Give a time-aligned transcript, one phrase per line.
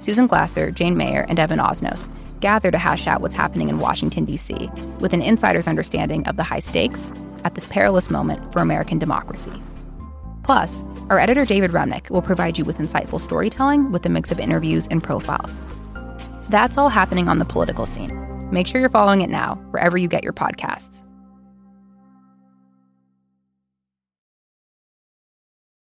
[0.00, 4.24] Susan Glasser, Jane Mayer, and Evan Osnos gather to hash out what's happening in Washington,
[4.24, 7.12] D.C., with an insider's understanding of the high stakes
[7.44, 9.52] at this perilous moment for American democracy.
[10.42, 14.40] Plus, our editor David Remnick will provide you with insightful storytelling with a mix of
[14.40, 15.60] interviews and profiles.
[16.48, 18.50] That's all happening on the political scene.
[18.50, 21.04] Make sure you're following it now, wherever you get your podcasts.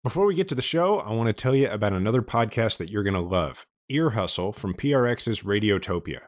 [0.03, 2.89] Before we get to the show, I want to tell you about another podcast that
[2.91, 6.21] you're going to love Ear Hustle from PRX's Radiotopia.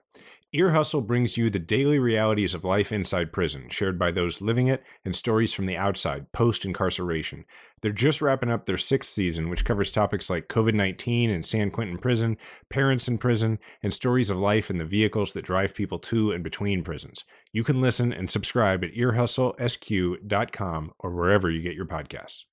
[0.53, 4.69] Ear Hustle brings you the daily realities of life inside prison, shared by those living
[4.69, 7.45] it, and stories from the outside, post incarceration.
[7.83, 11.71] They're just wrapping up their sixth season, which covers topics like COVID 19 and San
[11.71, 12.39] Quentin Prison,
[12.71, 16.45] parents in prison, and stories of life in the vehicles that drive people to and
[16.45, 17.25] between prisons.
[17.53, 22.45] You can listen and subscribe at earhustlesq.com or wherever you get your podcasts.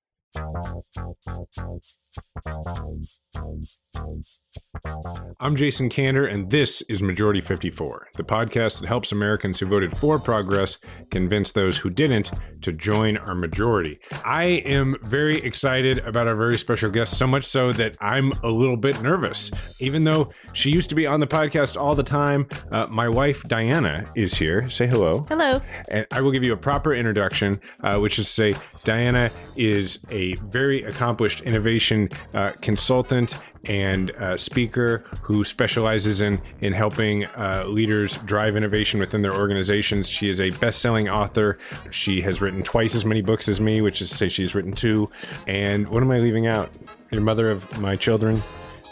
[5.39, 9.95] I'm Jason Kander, and this is Majority 54, the podcast that helps Americans who voted
[9.97, 10.77] for progress
[11.11, 12.31] convince those who didn't
[12.61, 13.99] to join our majority.
[14.23, 18.49] I am very excited about our very special guest, so much so that I'm a
[18.49, 19.51] little bit nervous.
[19.79, 23.43] Even though she used to be on the podcast all the time, uh, my wife
[23.43, 24.69] Diana is here.
[24.69, 25.25] Say hello.
[25.29, 25.61] Hello.
[25.89, 29.99] And I will give you a proper introduction, uh, which is to say, Diana is
[30.09, 37.66] a very accomplished innovation uh, consultant and uh, speaker who specializes in in helping uh,
[37.67, 40.09] leaders drive innovation within their organizations.
[40.09, 41.58] She is a best-selling author.
[41.92, 44.73] She has written twice as many books as me, which is to say she's written
[44.73, 45.09] two.
[45.48, 46.70] And what am I leaving out?
[47.11, 48.42] Your mother of my children,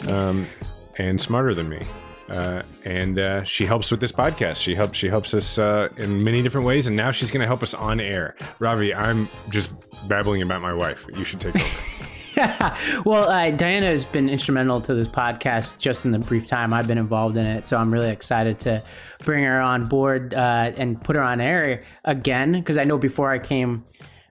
[0.08, 0.46] um,
[0.98, 1.86] and smarter than me.
[2.28, 4.56] Uh, and uh, she helps with this podcast.
[4.56, 4.96] She helps.
[4.96, 7.74] She helps us uh, in many different ways, and now she's going to help us
[7.74, 8.34] on air.
[8.58, 9.72] Ravi, I'm just
[10.08, 11.04] babbling about my wife.
[11.14, 11.66] You should take over.
[13.04, 16.88] well, uh, Diana has been instrumental to this podcast just in the brief time I've
[16.88, 17.68] been involved in it.
[17.68, 18.82] So I'm really excited to
[19.20, 22.52] bring her on board uh, and put her on air again.
[22.52, 23.84] Because I know before I came,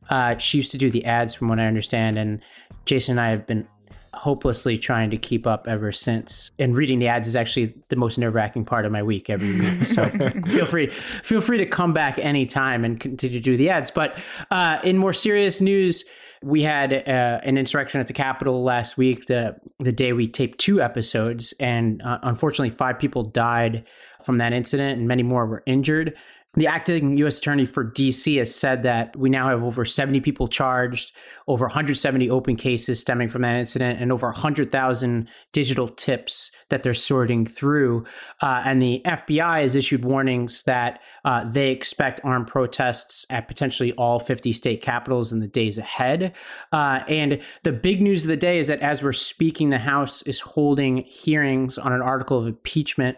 [0.10, 2.18] uh, she used to do the ads, from what I understand.
[2.18, 2.42] And
[2.86, 3.68] Jason and I have been
[4.14, 6.52] hopelessly trying to keep up ever since.
[6.60, 9.60] And reading the ads is actually the most nerve wracking part of my week every
[9.60, 9.86] week.
[9.86, 10.10] So
[10.48, 10.92] feel free
[11.24, 13.92] feel free to come back anytime and continue to do the ads.
[13.92, 14.18] But
[14.52, 16.04] uh, in more serious news
[16.44, 20.60] we had uh, an insurrection at the Capitol last week, the the day we taped
[20.60, 23.86] two episodes, and uh, unfortunately, five people died
[24.26, 26.14] from that incident, and many more were injured.
[26.56, 27.40] The acting U.S.
[27.40, 28.36] Attorney for D.C.
[28.36, 31.12] has said that we now have over 70 people charged,
[31.48, 36.94] over 170 open cases stemming from that incident, and over 100,000 digital tips that they're
[36.94, 38.06] sorting through.
[38.44, 43.92] Uh, and the FBI has issued warnings that uh, they expect armed protests at potentially
[43.94, 46.34] all 50 state capitals in the days ahead.
[46.72, 50.22] Uh, and the big news of the day is that as we're speaking, the House
[50.22, 53.18] is holding hearings on an article of impeachment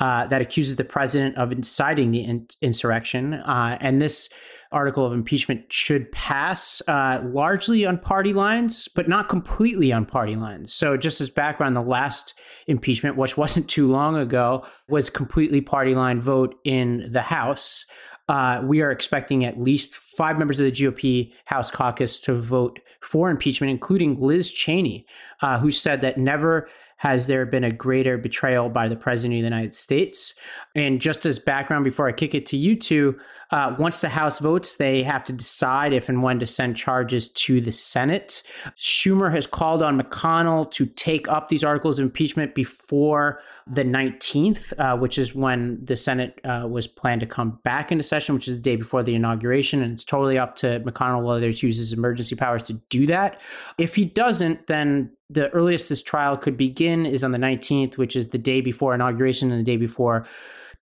[0.00, 3.34] uh, that accuses the president of inciting the in- insurrection.
[3.34, 4.28] Uh, and this
[4.72, 10.34] article of impeachment should pass uh, largely on party lines, but not completely on party
[10.34, 10.72] lines.
[10.72, 12.34] So, just as background, the last
[12.66, 17.84] impeachment, which wasn't too long ago, was completely party line vote in the House.
[18.28, 22.78] Uh, we are expecting at least five members of the GOP House caucus to vote
[23.00, 25.06] for impeachment, including Liz Cheney,
[25.42, 26.68] uh, who said that never
[27.02, 30.36] has there been a greater betrayal by the president of the United States?
[30.76, 33.18] And just as background, before I kick it to you two,
[33.50, 37.28] uh, once the House votes, they have to decide if and when to send charges
[37.30, 38.44] to the Senate.
[38.78, 44.72] Schumer has called on McConnell to take up these articles of impeachment before the 19th,
[44.78, 48.46] uh, which is when the Senate uh, was planned to come back into session, which
[48.46, 49.82] is the day before the inauguration.
[49.82, 53.40] And it's totally up to McConnell whether he uses emergency powers to do that.
[53.76, 58.16] If he doesn't, then the earliest this trial could begin is on the 19th, which
[58.16, 60.26] is the day before inauguration and the day before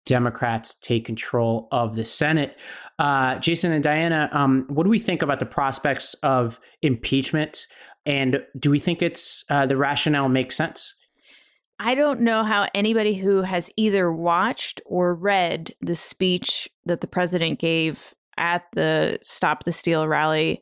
[0.06, 2.56] Democrats take control of the Senate.
[2.98, 7.68] Uh, Jason and Diana, um, what do we think about the prospects of impeachment?
[8.06, 10.96] And do we think it's uh, the rationale makes sense?
[11.80, 17.08] I don't know how anybody who has either watched or read the speech that the
[17.08, 20.62] president gave at the Stop the Steal rally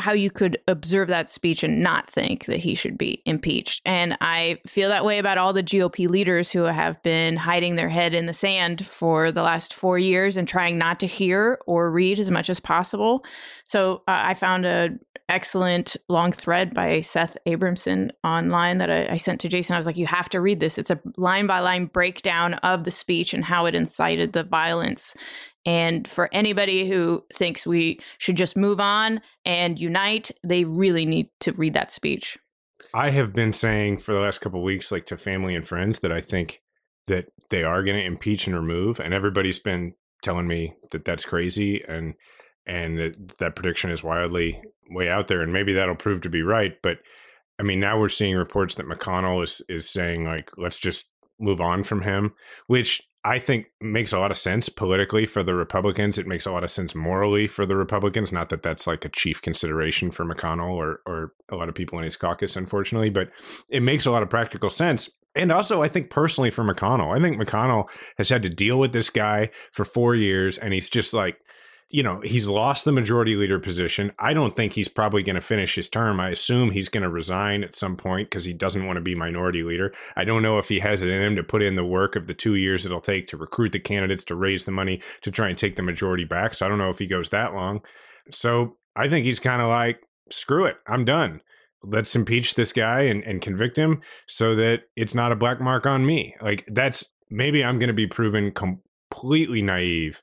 [0.00, 3.80] how you could observe that speech and not think that he should be impeached.
[3.84, 7.88] And I feel that way about all the GOP leaders who have been hiding their
[7.88, 11.92] head in the sand for the last four years and trying not to hear or
[11.92, 13.24] read as much as possible.
[13.64, 14.90] So uh, I found a
[15.28, 19.74] excellent long thread by Seth Abramson online that I, I sent to Jason.
[19.74, 20.76] I was like, you have to read this.
[20.76, 25.14] It's a line by line breakdown of the speech and how it incited the violence.
[25.66, 31.30] And for anybody who thinks we should just move on and unite, they really need
[31.40, 32.38] to read that speech.
[32.92, 36.12] I have been saying for the last couple weeks, like to family and friends, that
[36.12, 36.60] I think
[37.06, 41.24] that they are going to impeach and remove, and everybody's been telling me that that's
[41.24, 42.14] crazy and
[42.66, 46.42] and that, that prediction is wildly way out there, and maybe that'll prove to be
[46.42, 46.72] right.
[46.82, 46.98] But
[47.58, 51.06] I mean, now we're seeing reports that McConnell is is saying like, let's just
[51.38, 52.32] move on from him,
[52.66, 56.18] which I think makes a lot of sense politically for the Republicans.
[56.18, 58.32] It makes a lot of sense morally for the Republicans.
[58.32, 61.98] Not that that's like a chief consideration for McConnell or or a lot of people
[61.98, 63.30] in his caucus, unfortunately, but
[63.70, 65.08] it makes a lot of practical sense.
[65.34, 67.86] And also, I think personally for McConnell, I think McConnell
[68.18, 71.38] has had to deal with this guy for four years, and he's just like
[71.90, 74.10] you know, he's lost the majority leader position.
[74.18, 76.18] I don't think he's probably going to finish his term.
[76.18, 79.14] I assume he's going to resign at some point because he doesn't want to be
[79.14, 79.92] minority leader.
[80.16, 82.26] I don't know if he has it in him to put in the work of
[82.26, 85.48] the two years it'll take to recruit the candidates, to raise the money, to try
[85.48, 86.54] and take the majority back.
[86.54, 87.80] So I don't know if he goes that long.
[88.32, 91.42] So I think he's kind of like, screw it, I'm done.
[91.82, 95.84] Let's impeach this guy and, and convict him so that it's not a black mark
[95.84, 96.34] on me.
[96.40, 100.22] Like, that's maybe I'm going to be proven completely naive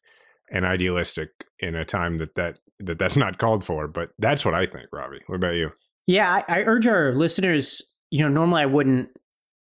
[0.52, 1.30] and idealistic
[1.62, 3.88] in a time that that, that that's not called for.
[3.88, 5.20] But that's what I think, Ravi.
[5.28, 5.70] What about you?
[6.08, 7.82] Yeah, I, I urge our listeners.
[8.10, 9.10] You know, normally I wouldn't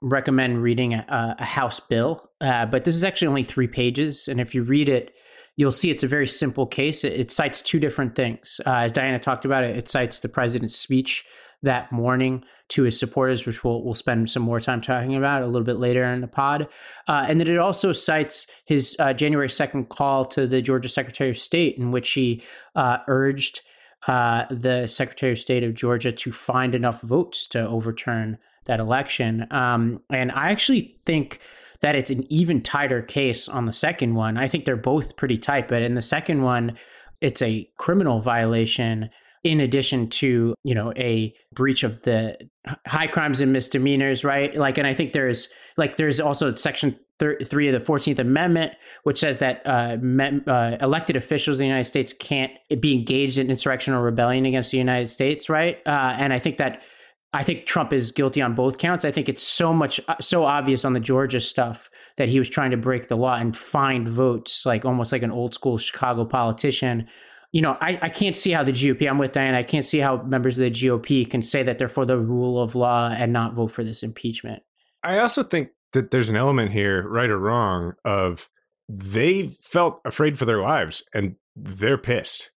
[0.01, 4.39] recommend reading a, a House bill, uh, but this is actually only three pages, and
[4.39, 5.11] if you read it,
[5.55, 7.03] you'll see it's a very simple case.
[7.03, 8.61] It, it cites two different things.
[8.65, 11.25] Uh, as Diana talked about it, it cites the president's speech
[11.63, 15.45] that morning to his supporters, which we'll, we'll spend some more time talking about a
[15.45, 16.67] little bit later in the pod.
[17.07, 21.29] Uh, and then it also cites his uh, January 2nd call to the Georgia Secretary
[21.29, 22.43] of State, in which he
[22.75, 23.61] uh, urged
[24.07, 29.51] uh, the Secretary of State of Georgia to find enough votes to overturn that election.
[29.51, 31.39] Um, and I actually think
[31.81, 34.37] that it's an even tighter case on the second one.
[34.37, 36.77] I think they're both pretty tight, but in the second one,
[37.21, 39.09] it's a criminal violation
[39.43, 42.37] in addition to you know a breach of the
[42.85, 44.55] high crimes and misdemeanors right?
[44.55, 48.73] Like and i think there's like there's also section 3 of the 14th amendment
[49.03, 49.97] which says that uh,
[50.51, 54.71] uh, elected officials in the united states can't be engaged in insurrection or rebellion against
[54.71, 55.77] the united states right?
[55.85, 56.81] Uh, and i think that
[57.33, 59.05] i think trump is guilty on both counts.
[59.05, 62.49] I think it's so much uh, so obvious on the georgia stuff that he was
[62.49, 66.25] trying to break the law and find votes like almost like an old school chicago
[66.25, 67.07] politician
[67.51, 69.99] you know, I, I can't see how the GOP, I'm with Diane, I can't see
[69.99, 73.31] how members of the GOP can say that they're for the rule of law and
[73.31, 74.63] not vote for this impeachment.
[75.03, 78.49] I also think that there's an element here, right or wrong, of
[78.89, 82.51] they felt afraid for their lives and they're pissed.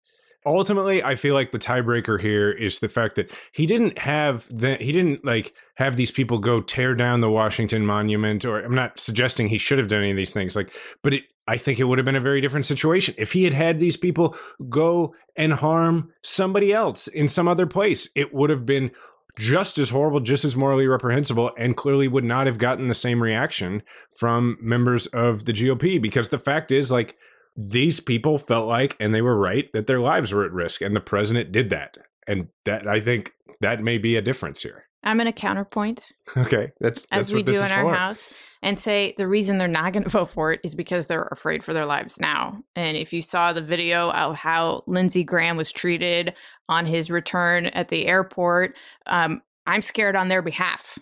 [0.47, 4.77] Ultimately, I feel like the tiebreaker here is the fact that he didn't have the
[4.77, 8.99] he didn't like have these people go tear down the Washington Monument or I'm not
[8.99, 10.73] suggesting he should have done any of these things like
[11.03, 13.53] but it I think it would have been a very different situation if he had
[13.53, 14.37] had these people
[14.69, 18.09] go and harm somebody else in some other place.
[18.15, 18.93] It would have been
[19.37, 23.23] just as horrible, just as morally reprehensible, and clearly would not have gotten the same
[23.23, 23.83] reaction
[24.15, 27.17] from members of the GOP because the fact is, like,
[27.57, 30.95] these people felt like, and they were right, that their lives were at risk, and
[30.95, 31.97] the president did that.
[32.27, 34.85] And that I think that may be a difference here.
[35.03, 36.03] I'm going to counterpoint.
[36.37, 37.95] Okay, that's, that's as we do in our for.
[37.95, 38.29] house,
[38.63, 41.65] and say the reason they're not going to vote for it is because they're afraid
[41.65, 42.63] for their lives now.
[42.77, 46.35] And if you saw the video of how Lindsey Graham was treated
[46.69, 48.77] on his return at the airport,
[49.07, 50.99] um, I'm scared on their behalf.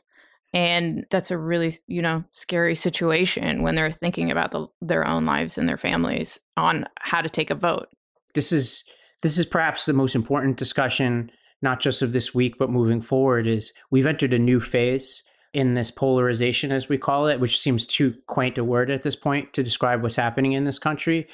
[0.55, 5.27] And that's a really, you know, scary situation when they're thinking about the, their own
[5.27, 7.89] lives and their families on how to take a vote.
[8.35, 8.85] This is
[9.21, 11.31] this is perhaps the most important discussion
[11.63, 15.75] not just of this week, but moving forward, is we've entered a new phase in
[15.75, 19.53] this polarization, as we call it, which seems too quaint a word at this point
[19.55, 21.27] to describe what's happening in this country.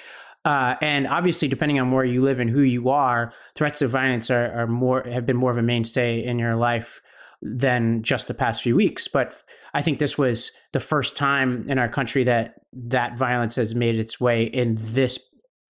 [0.44, 4.30] Uh, and obviously, depending on where you live and who you are, threats of violence
[4.30, 7.00] are, are more have been more of a mainstay in your life
[7.44, 9.06] than just the past few weeks.
[9.06, 9.34] But
[9.74, 13.96] I think this was the first time in our country that that violence has made
[13.96, 15.18] its way in this,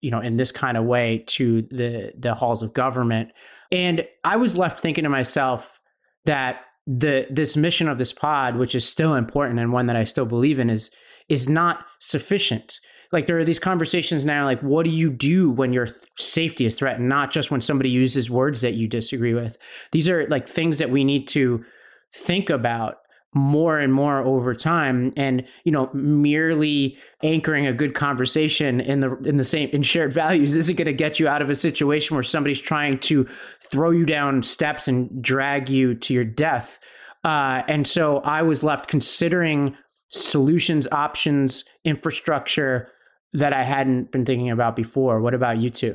[0.01, 3.31] you know, in this kind of way to the the halls of government.
[3.73, 5.81] And I was left thinking to myself
[6.25, 10.05] that the this mission of this pod, which is still important and one that I
[10.05, 10.91] still believe in, is
[11.29, 12.79] is not sufficient.
[13.15, 16.67] Like there are these conversations now like what do you do when your th- safety
[16.67, 19.57] is threatened not just when somebody uses words that you disagree with?
[19.93, 21.65] These are like things that we need to
[22.13, 22.97] think about
[23.33, 29.17] more and more over time and you know merely anchoring a good conversation in the
[29.25, 32.15] in the same in shared values isn't going to get you out of a situation
[32.15, 33.27] where somebody's trying to
[33.71, 36.79] throw you down steps and drag you to your death.
[37.23, 39.77] Uh, and so i was left considering
[40.09, 42.91] solutions options infrastructure
[43.35, 45.95] that i hadn't been thinking about before what about you two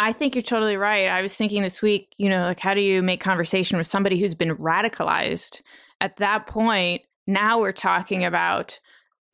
[0.00, 1.08] I think you're totally right.
[1.08, 4.20] I was thinking this week, you know, like how do you make conversation with somebody
[4.20, 5.60] who's been radicalized
[6.00, 8.78] at that point, now we're talking about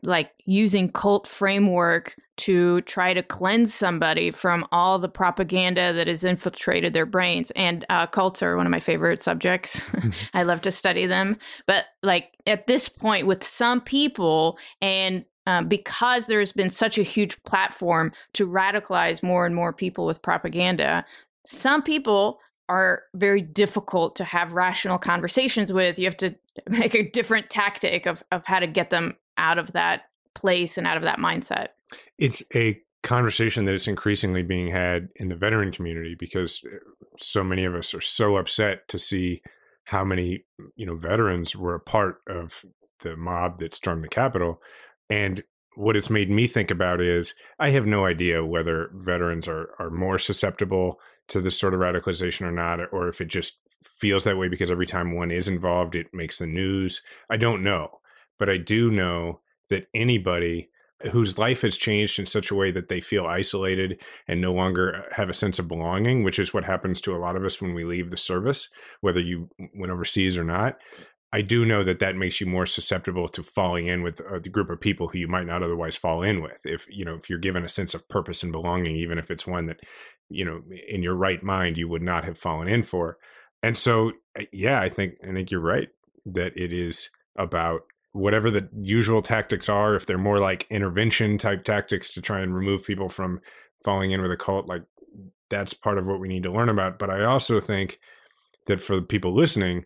[0.03, 6.25] like using cult framework to try to cleanse somebody from all the propaganda that has
[6.25, 7.51] infiltrated their brains.
[7.53, 9.83] And uh, cults are one of my favorite subjects.
[10.35, 11.39] I love to study them.
[11.67, 17.03] But like at this point, with some people, and um, because there's been such a
[17.03, 21.05] huge platform to radicalize more and more people with propaganda,
[21.47, 25.99] some people are very difficult to have rational conversations with.
[25.99, 26.35] You have to
[26.69, 30.03] make a different tactic of, of how to get them out of that
[30.35, 31.69] place and out of that mindset.
[32.19, 36.79] It's a conversation that is increasingly being had in the veteran community because uh,
[37.19, 39.43] so many of us are so upset to see
[39.85, 40.43] how many
[40.77, 42.65] you know veterans were a part of
[43.03, 44.61] the mob that stormed the Capitol.
[45.11, 45.43] And
[45.77, 49.91] what it's made me think about is I have no idea whether veterans are are
[49.91, 54.39] more susceptible to this sort of radicalization or not, or if it just feels that
[54.39, 57.03] way because every time one is involved, it makes the news.
[57.31, 58.01] I don't know.
[58.39, 60.69] But I do know that anybody
[61.13, 65.05] whose life has changed in such a way that they feel isolated and no longer
[65.13, 67.75] have a sense of belonging, which is what happens to a lot of us when
[67.75, 68.69] we leave the service,
[69.01, 70.77] whether you went overseas or not.
[71.35, 74.71] I do know that that makes you more susceptible to falling in with a group
[74.71, 76.61] of people who you might not otherwise fall in with.
[76.65, 79.47] If you know, if you're given a sense of purpose and belonging, even if it's
[79.47, 79.81] one that
[80.29, 83.19] you know, in your right mind, you would not have fallen in for.
[83.63, 85.89] And so, uh, yeah, I think I think you're right
[86.27, 87.81] that it is about
[88.13, 89.97] whatever the usual tactics are.
[89.97, 93.41] If they're more like intervention type tactics to try and remove people from
[93.85, 94.83] falling in with a cult, like
[95.51, 96.99] that's part of what we need to learn about.
[96.99, 97.99] But I also think
[98.67, 99.85] that for the people listening,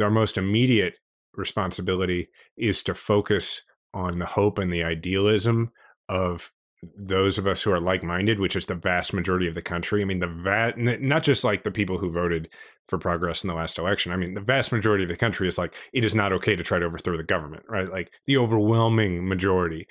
[0.00, 0.94] our most immediate
[1.34, 3.62] responsibility is to focus
[3.94, 5.70] on the hope and the idealism
[6.08, 6.50] of
[6.96, 10.00] those of us who are like-minded, which is the vast majority of the country.
[10.00, 12.48] I mean, the va- not just like the people who voted
[12.88, 14.12] for progress in the last election.
[14.12, 16.62] I mean, the vast majority of the country is like it is not okay to
[16.62, 17.88] try to overthrow the government, right?
[17.88, 19.86] Like the overwhelming majority.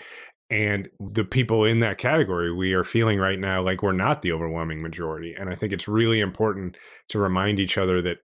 [0.49, 4.31] And the people in that category, we are feeling right now like we're not the
[4.31, 5.35] overwhelming majority.
[5.39, 6.75] And I think it's really important
[7.09, 8.17] to remind each other that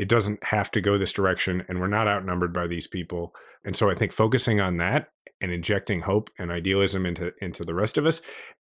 [0.00, 3.34] it doesn't have to go this direction and we're not outnumbered by these people.
[3.66, 5.08] And so I think focusing on that
[5.42, 8.22] and injecting hope and idealism into into the rest of us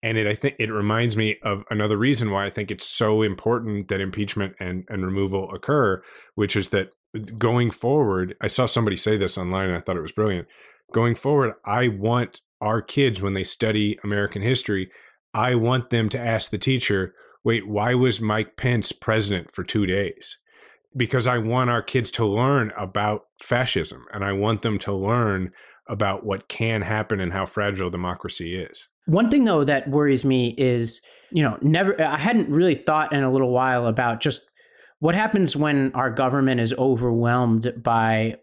[0.03, 3.23] and it i think it reminds me of another reason why i think it's so
[3.23, 6.01] important that impeachment and and removal occur
[6.37, 6.93] which is that
[7.39, 10.47] going forward i saw somebody say this online and i thought it was brilliant
[10.93, 14.89] going forward i want our kids when they study american history
[15.35, 19.87] i want them to ask the teacher wait why was mike pence president for 2
[19.87, 20.39] days
[20.97, 25.53] because i want our kids to learn about fascism and i want them to learn
[25.91, 28.87] about what can happen and how fragile democracy is.
[29.07, 33.25] One thing though that worries me is, you know, never I hadn't really thought in
[33.25, 34.43] a little while about just
[35.01, 38.37] what happens when our government is overwhelmed by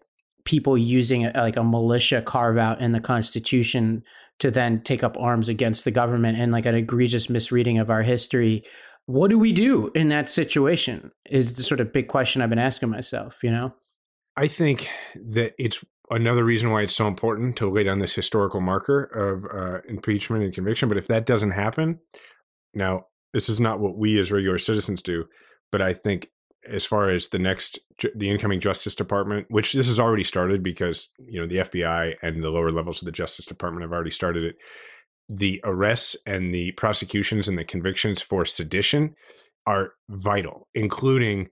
[0.44, 4.02] people using a, like a militia carve out in the constitution
[4.40, 8.02] to then take up arms against the government and like an egregious misreading of our
[8.02, 8.62] history
[9.08, 12.58] what do we do in that situation is the sort of big question i've been
[12.58, 13.72] asking myself you know
[14.36, 18.60] i think that it's another reason why it's so important to lay down this historical
[18.60, 20.88] marker of uh, impeachment and conviction.
[20.88, 21.98] But if that doesn't happen,
[22.74, 25.24] now this is not what we as regular citizens do,
[25.70, 26.28] but I think
[26.68, 27.78] as far as the next
[28.14, 32.42] the incoming justice department which this has already started because you know the fbi and
[32.42, 34.56] the lower levels of the justice department have already started it
[35.28, 39.14] the arrests and the prosecutions and the convictions for sedition
[39.66, 41.48] are vital including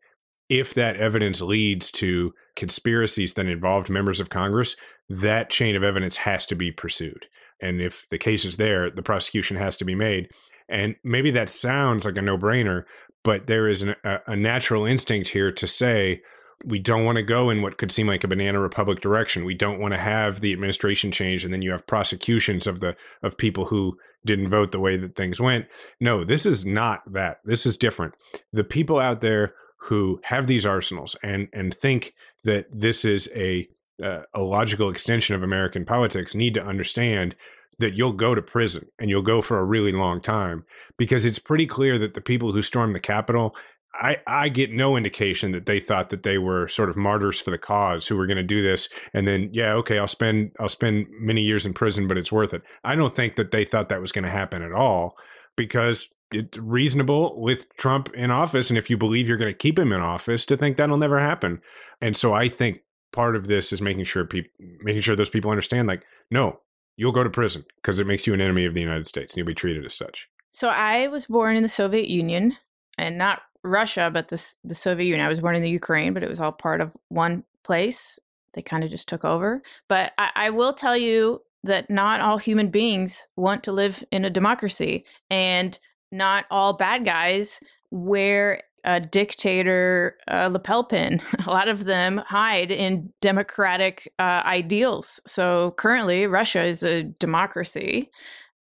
[0.49, 4.77] if that evidence leads to conspiracies that involved members of Congress,
[5.09, 7.27] that chain of evidence has to be pursued.
[7.61, 10.29] And if the case is there, the prosecution has to be made.
[10.69, 12.85] And maybe that sounds like a no brainer,
[13.25, 16.21] but there is an, a, a natural instinct here to say,
[16.65, 19.45] we don't want to go in what could seem like a banana republic direction.
[19.45, 22.97] We don't want to have the administration change and then you have prosecutions of the
[23.23, 25.67] of people who didn't vote the way that things went.
[26.01, 27.41] No, this is not that.
[27.45, 28.15] This is different.
[28.53, 33.69] The people out there who have these arsenals and and think that this is a
[34.03, 37.35] uh, a logical extension of American politics need to understand
[37.79, 40.65] that you'll go to prison and you'll go for a really long time
[40.97, 43.55] because it's pretty clear that the people who stormed the Capitol
[44.01, 47.51] I, I get no indication that they thought that they were sort of martyrs for
[47.51, 50.69] the cause who were going to do this and then yeah okay I'll spend I'll
[50.69, 52.63] spend many years in prison but it's worth it.
[52.85, 55.17] I don't think that they thought that was going to happen at all
[55.57, 59.79] because it's reasonable with Trump in office and if you believe you're going to keep
[59.79, 61.61] him in office to think that'll never happen.
[62.01, 62.81] And so I think
[63.13, 64.51] part of this is making sure people
[64.83, 66.61] making sure those people understand like no,
[66.97, 69.39] you'll go to prison because it makes you an enemy of the United States and
[69.39, 70.29] you'll be treated as such.
[70.51, 72.57] So I was born in the Soviet Union
[72.99, 75.25] and not Russia, but the the Soviet Union.
[75.25, 78.19] I was born in the Ukraine, but it was all part of one place.
[78.55, 79.63] They kind of just took over.
[79.89, 84.25] But I, I will tell you that not all human beings want to live in
[84.25, 85.79] a democracy, and
[86.13, 91.21] not all bad guys wear a dictator uh, lapel pin.
[91.47, 95.21] A lot of them hide in democratic uh, ideals.
[95.27, 98.11] So currently, Russia is a democracy,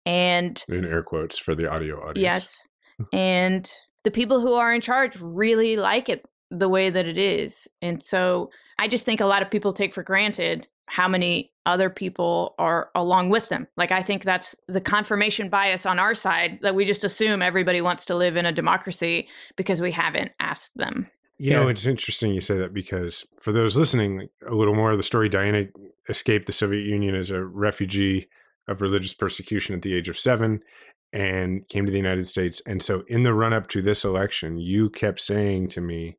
[0.04, 2.18] and in air quotes for the audio audience.
[2.18, 2.62] Yes,
[3.12, 3.72] and
[4.06, 7.66] the people who are in charge really like it the way that it is.
[7.82, 11.90] And so I just think a lot of people take for granted how many other
[11.90, 13.66] people are along with them.
[13.76, 17.80] Like, I think that's the confirmation bias on our side that we just assume everybody
[17.80, 21.10] wants to live in a democracy because we haven't asked them.
[21.38, 21.56] You yeah.
[21.56, 25.02] know, it's interesting you say that because for those listening, a little more of the
[25.02, 25.64] story Diana
[26.08, 28.28] escaped the Soviet Union as a refugee
[28.68, 30.60] of religious persecution at the age of seven
[31.12, 32.60] and came to the United States.
[32.66, 36.18] And so, in the run up to this election, you kept saying to me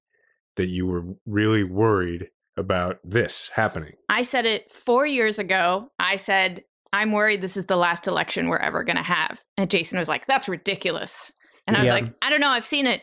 [0.55, 3.93] that you were really worried about this happening.
[4.09, 5.91] I said it four years ago.
[5.99, 6.63] I said,
[6.93, 9.39] I'm worried this is the last election we're ever going to have.
[9.57, 11.31] And Jason was like, that's ridiculous.
[11.67, 11.93] And I was yeah.
[11.93, 12.49] like, I don't know.
[12.49, 13.01] I've seen it.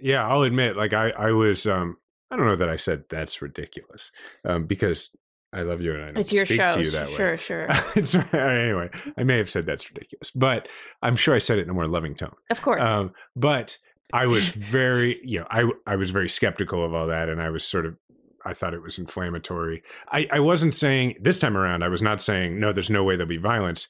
[0.00, 1.96] Yeah, I'll admit, like, I, I was, um,
[2.30, 4.10] I don't know that I said that's ridiculous
[4.44, 5.10] um, because
[5.52, 6.74] I love you and I don't it's your speak show.
[6.74, 7.36] to you that sure, way.
[7.36, 7.68] Sure,
[8.04, 8.36] sure.
[8.36, 8.88] anyway,
[9.18, 10.68] I may have said that's ridiculous, but
[11.02, 12.34] I'm sure I said it in a more loving tone.
[12.50, 12.80] Of course.
[12.80, 13.76] Um, but
[14.12, 17.50] I was very, you know, I I was very skeptical of all that, and I
[17.50, 17.96] was sort of,
[18.44, 19.82] I thought it was inflammatory.
[20.12, 21.82] I I wasn't saying this time around.
[21.82, 22.72] I was not saying no.
[22.72, 23.88] There's no way there'll be violence,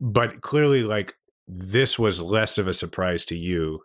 [0.00, 1.14] but clearly, like
[1.46, 3.80] this was less of a surprise to you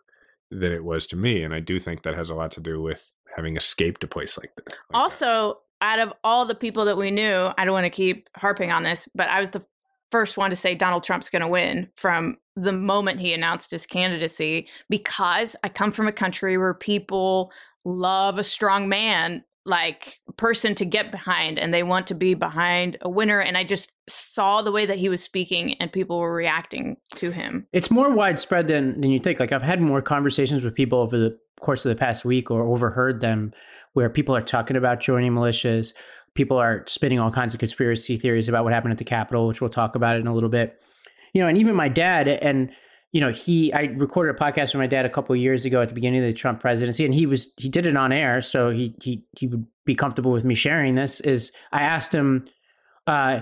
[0.50, 2.80] than it was to me, and I do think that has a lot to do
[2.80, 4.76] with having escaped a place like this.
[4.90, 7.90] Like also, that out of all the people that we knew, I don't want to
[7.90, 9.64] keep harping on this, but I was the
[10.10, 13.86] first one to say Donald Trump's going to win from the moment he announced his
[13.86, 17.50] candidacy because I come from a country where people
[17.84, 22.98] love a strong man like person to get behind and they want to be behind
[23.02, 26.34] a winner and i just saw the way that he was speaking and people were
[26.34, 27.64] reacting to him.
[27.72, 29.38] It's more widespread than than you think.
[29.38, 32.62] Like i've had more conversations with people over the course of the past week or
[32.62, 33.52] overheard them
[33.94, 35.92] where people are talking about joining militias.
[36.34, 39.60] People are spinning all kinds of conspiracy theories about what happened at the Capitol, which
[39.60, 40.80] we'll talk about in a little bit.
[41.34, 42.70] You know, and even my dad, and
[43.12, 45.88] you know, he I recorded a podcast with my dad a couple years ago at
[45.88, 48.70] the beginning of the Trump presidency, and he was he did it on air, so
[48.70, 51.20] he he he would be comfortable with me sharing this.
[51.20, 52.46] Is I asked him
[53.06, 53.40] uh,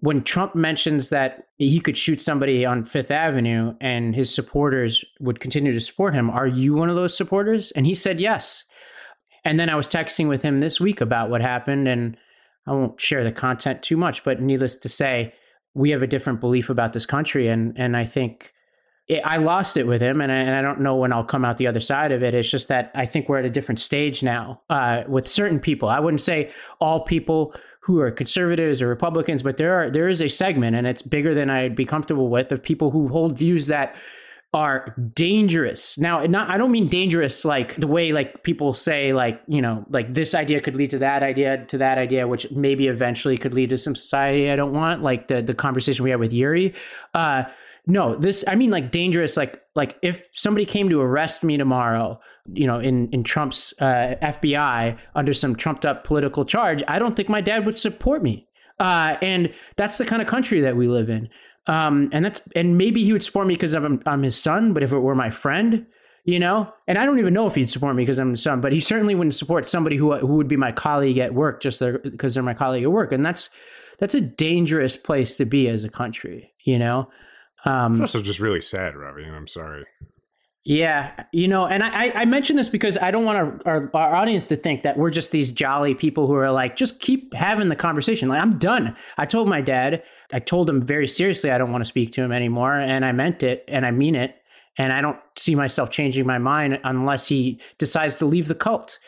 [0.00, 5.40] when Trump mentions that he could shoot somebody on Fifth Avenue and his supporters would
[5.40, 7.70] continue to support him, are you one of those supporters?
[7.72, 8.64] And he said yes.
[9.44, 12.16] And then I was texting with him this week about what happened, and
[12.66, 15.34] I won't share the content too much, but needless to say,
[15.74, 18.52] we have a different belief about this country, and and I think
[19.06, 21.44] it, I lost it with him, and I, and I don't know when I'll come
[21.44, 22.34] out the other side of it.
[22.34, 25.88] It's just that I think we're at a different stage now uh, with certain people.
[25.88, 26.50] I wouldn't say
[26.80, 30.86] all people who are conservatives or Republicans, but there are there is a segment, and
[30.86, 33.94] it's bigger than I'd be comfortable with, of people who hold views that
[34.52, 35.96] are dangerous.
[35.96, 39.84] Now, not I don't mean dangerous like the way like people say like, you know,
[39.90, 43.54] like this idea could lead to that idea to that idea which maybe eventually could
[43.54, 46.74] lead to some society I don't want, like the the conversation we had with Yuri.
[47.14, 47.44] Uh
[47.86, 52.20] no, this I mean like dangerous like like if somebody came to arrest me tomorrow,
[52.52, 57.14] you know, in in Trump's uh, FBI under some trumped up political charge, I don't
[57.14, 58.48] think my dad would support me.
[58.80, 61.28] Uh, and that's the kind of country that we live in.
[61.70, 64.72] Um, and that's and maybe he would support me because I'm I'm his son.
[64.72, 65.86] But if it were my friend,
[66.24, 68.60] you know, and I don't even know if he'd support me because I'm his son.
[68.60, 71.80] But he certainly wouldn't support somebody who who would be my colleague at work just
[72.02, 73.12] because they're my colleague at work.
[73.12, 73.50] And that's
[74.00, 76.52] that's a dangerous place to be as a country.
[76.64, 77.08] You know,
[77.64, 79.24] um, it's also just really sad, Ravi.
[79.24, 79.84] I'm sorry.
[80.64, 84.14] Yeah, you know, and I, I mention this because I don't want our, our, our
[84.14, 87.70] audience to think that we're just these jolly people who are like, just keep having
[87.70, 88.28] the conversation.
[88.28, 88.94] Like, I'm done.
[89.16, 90.02] I told my dad,
[90.32, 93.12] I told him very seriously, I don't want to speak to him anymore, and I
[93.12, 94.36] meant it, and I mean it,
[94.78, 98.98] and I don't see myself changing my mind unless he decides to leave the cult.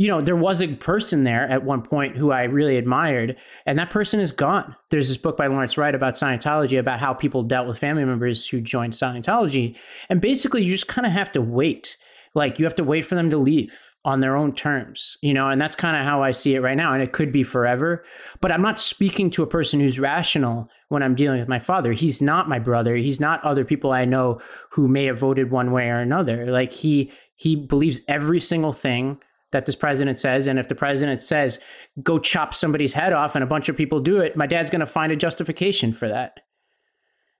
[0.00, 3.78] you know, there was a person there at one point who I really admired, and
[3.78, 4.74] that person is gone.
[4.88, 8.46] There's this book by Lawrence Wright about Scientology, about how people dealt with family members
[8.46, 9.76] who joined Scientology.
[10.08, 11.98] And basically, you just kind of have to wait.
[12.34, 15.50] Like, you have to wait for them to leave on their own terms, you know,
[15.50, 16.94] and that's kind of how I see it right now.
[16.94, 18.04] And it could be forever,
[18.40, 21.92] but I'm not speaking to a person who's rational when I'm dealing with my father.
[21.92, 22.96] He's not my brother.
[22.96, 26.50] He's not other people I know who may have voted one way or another.
[26.50, 29.18] Like, he, he believes every single thing
[29.52, 30.46] that this president says.
[30.46, 31.58] And if the president says,
[32.02, 34.80] go chop somebody's head off and a bunch of people do it, my dad's going
[34.80, 36.38] to find a justification for that.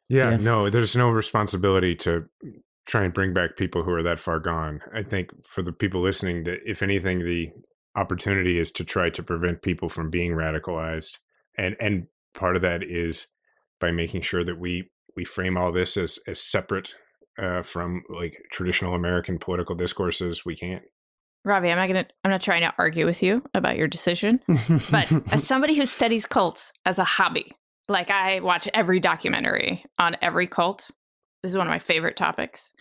[0.09, 2.27] Yeah, yeah, no, there's no responsibility to
[2.87, 4.81] try and bring back people who are that far gone.
[4.95, 7.49] I think for the people listening, that if anything, the
[7.97, 11.19] opportunity is to try to prevent people from being radicalized.
[11.57, 13.27] And and part of that is
[13.81, 16.95] by making sure that we we frame all this as as separate
[17.41, 20.45] uh, from like traditional American political discourses.
[20.45, 20.83] We can't.
[21.45, 24.41] Ravi, I'm not gonna I'm not trying to argue with you about your decision,
[24.91, 27.53] but as somebody who studies cults as a hobby,
[27.89, 30.91] like I watch every documentary on every cult.
[31.43, 32.73] This is one of my favorite topics.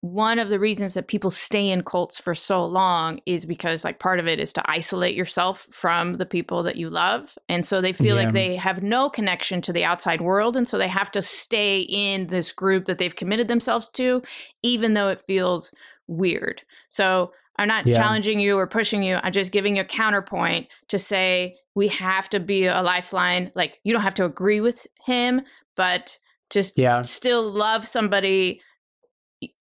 [0.00, 4.00] One of the reasons that people stay in cults for so long is because like
[4.00, 7.38] part of it is to isolate yourself from the people that you love.
[7.48, 8.24] And so they feel yeah.
[8.24, 11.78] like they have no connection to the outside world and so they have to stay
[11.80, 14.22] in this group that they've committed themselves to
[14.64, 15.70] even though it feels
[16.08, 16.62] weird.
[16.88, 17.96] So I'm not yeah.
[17.96, 19.18] challenging you or pushing you.
[19.22, 23.52] I'm just giving you a counterpoint to say we have to be a lifeline.
[23.54, 25.42] Like you don't have to agree with him,
[25.76, 26.18] but
[26.52, 27.02] just yeah.
[27.02, 28.60] still love somebody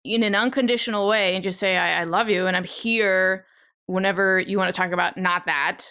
[0.05, 3.47] in an unconditional way and just say, I, I love you and I'm here
[3.87, 5.85] whenever you want to talk about not that.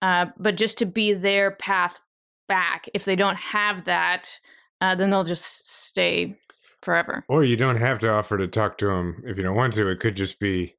[0.00, 2.00] Uh, but just to be their path
[2.48, 2.88] back.
[2.94, 4.38] If they don't have that,
[4.80, 6.36] uh, then they'll just stay
[6.82, 7.24] forever.
[7.28, 9.88] Or you don't have to offer to talk to them if you don't want to.
[9.88, 10.74] It could just be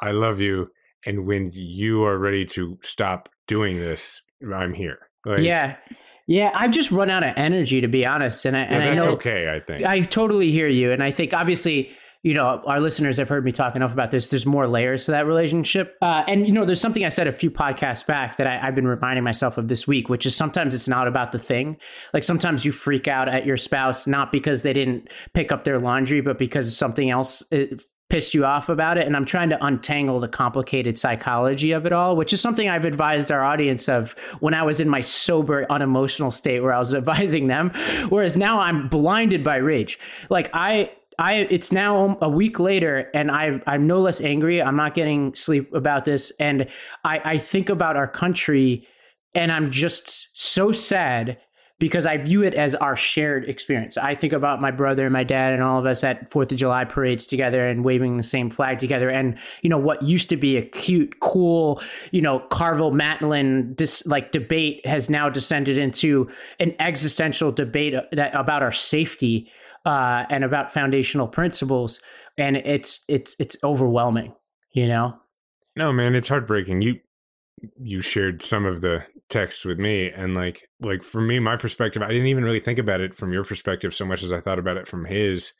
[0.00, 0.70] I love you.
[1.06, 4.20] And when you are ready to stop doing this,
[4.52, 4.98] I'm here.
[5.24, 5.76] Like, yeah.
[6.26, 9.06] Yeah, I've just run out of energy to be honest, and I, and that's I
[9.06, 9.48] know, okay.
[9.48, 11.90] I think I totally hear you, and I think obviously,
[12.22, 14.28] you know, our listeners have heard me talk enough about this.
[14.28, 17.32] There's more layers to that relationship, uh, and you know, there's something I said a
[17.32, 20.74] few podcasts back that I, I've been reminding myself of this week, which is sometimes
[20.74, 21.76] it's not about the thing.
[22.14, 25.80] Like sometimes you freak out at your spouse not because they didn't pick up their
[25.80, 27.42] laundry, but because something else
[28.12, 31.94] pissed you off about it and i'm trying to untangle the complicated psychology of it
[31.94, 35.64] all which is something i've advised our audience of when i was in my sober
[35.70, 37.70] unemotional state where i was advising them
[38.10, 39.98] whereas now i'm blinded by rage
[40.28, 44.62] like i I it's now a week later and I I'm no less angry.
[44.62, 46.66] I'm not getting sleep about this and
[47.04, 48.88] I I think about our country
[49.34, 51.36] and I'm just so sad
[51.82, 53.96] because I view it as our shared experience.
[53.96, 56.58] I think about my brother and my dad and all of us at Fourth of
[56.58, 59.10] July parades together and waving the same flag together.
[59.10, 64.00] And you know what used to be a cute, cool, you know, Carville Matalin dis,
[64.06, 69.50] like debate has now descended into an existential debate that about our safety
[69.84, 71.98] uh, and about foundational principles.
[72.38, 74.32] And it's it's it's overwhelming,
[74.72, 75.14] you know.
[75.74, 76.82] No, man, it's heartbreaking.
[76.82, 77.00] You
[77.76, 79.00] you shared some of the
[79.32, 82.78] texts with me and like like for me my perspective i didn't even really think
[82.78, 85.54] about it from your perspective so much as i thought about it from his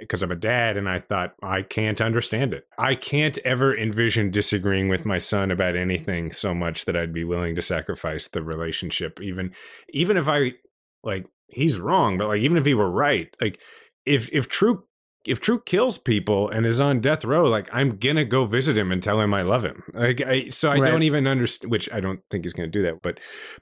[0.00, 2.64] because i'm a dad and i thought i can't understand it.
[2.78, 7.24] I can't ever envision disagreeing with my son about anything so much that i'd be
[7.24, 9.52] willing to sacrifice the relationship even
[9.90, 10.52] even if i
[11.04, 13.58] like he's wrong but like even if he were right like
[14.06, 14.84] if if true
[15.24, 18.92] if True kills people and is on death row, like I'm gonna go visit him
[18.92, 19.82] and tell him I love him.
[19.92, 20.90] Like I, so I right.
[20.90, 21.70] don't even understand.
[21.70, 23.02] Which I don't think he's gonna do that.
[23.02, 23.18] But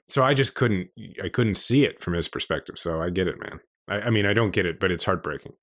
[0.07, 0.89] so I just couldn't.
[1.23, 2.77] I couldn't see it from his perspective.
[2.77, 3.59] So I get it, man.
[3.87, 5.53] I, I mean, I don't get it, but it's heartbreaking.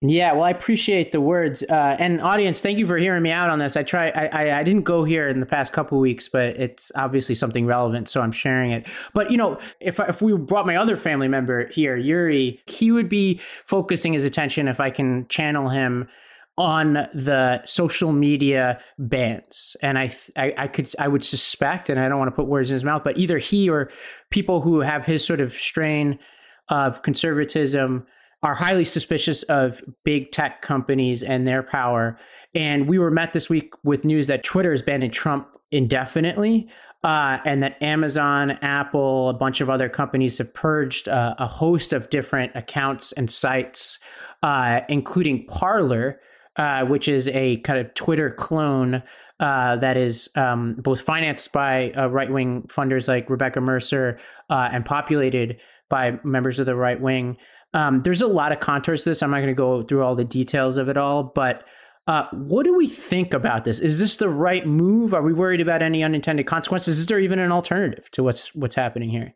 [0.00, 3.50] Yeah, well, I appreciate the words, uh, and audience, thank you for hearing me out
[3.50, 3.76] on this.
[3.76, 6.92] I try, I, I, I didn't go here in the past couple weeks, but it's
[6.94, 8.86] obviously something relevant, so I'm sharing it.
[9.12, 13.08] But you know, if if we brought my other family member here, Yuri, he would
[13.08, 16.08] be focusing his attention if I can channel him
[16.56, 22.08] on the social media bans, and I, I, I could, I would suspect, and I
[22.08, 23.90] don't want to put words in his mouth, but either he or
[24.30, 26.20] people who have his sort of strain
[26.68, 28.06] of conservatism
[28.42, 32.18] are highly suspicious of big tech companies and their power.
[32.54, 36.68] And we were met this week with news that Twitter has banned Trump indefinitely.
[37.04, 41.92] Uh, and that Amazon, Apple, a bunch of other companies have purged uh, a host
[41.92, 44.00] of different accounts and sites,
[44.42, 46.20] uh, including Parler,
[46.56, 49.00] uh, which is a kind of Twitter clone
[49.38, 54.18] uh, that is um, both financed by uh, right wing funders like Rebecca Mercer
[54.50, 55.56] and populated
[55.88, 57.36] by members of the right wing.
[57.74, 59.22] Um, there's a lot of contours to this.
[59.22, 61.64] I'm not going to go through all the details of it all, but
[62.06, 63.80] Uh, what do we think about this?
[63.80, 65.12] Is this the right move?
[65.12, 66.98] Are we worried about any unintended consequences?
[66.98, 69.34] Is there even an alternative to what's what's happening here?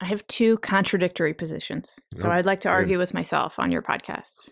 [0.00, 1.88] I have two contradictory positions.
[2.20, 4.48] So I'd like to argue with myself on your podcast.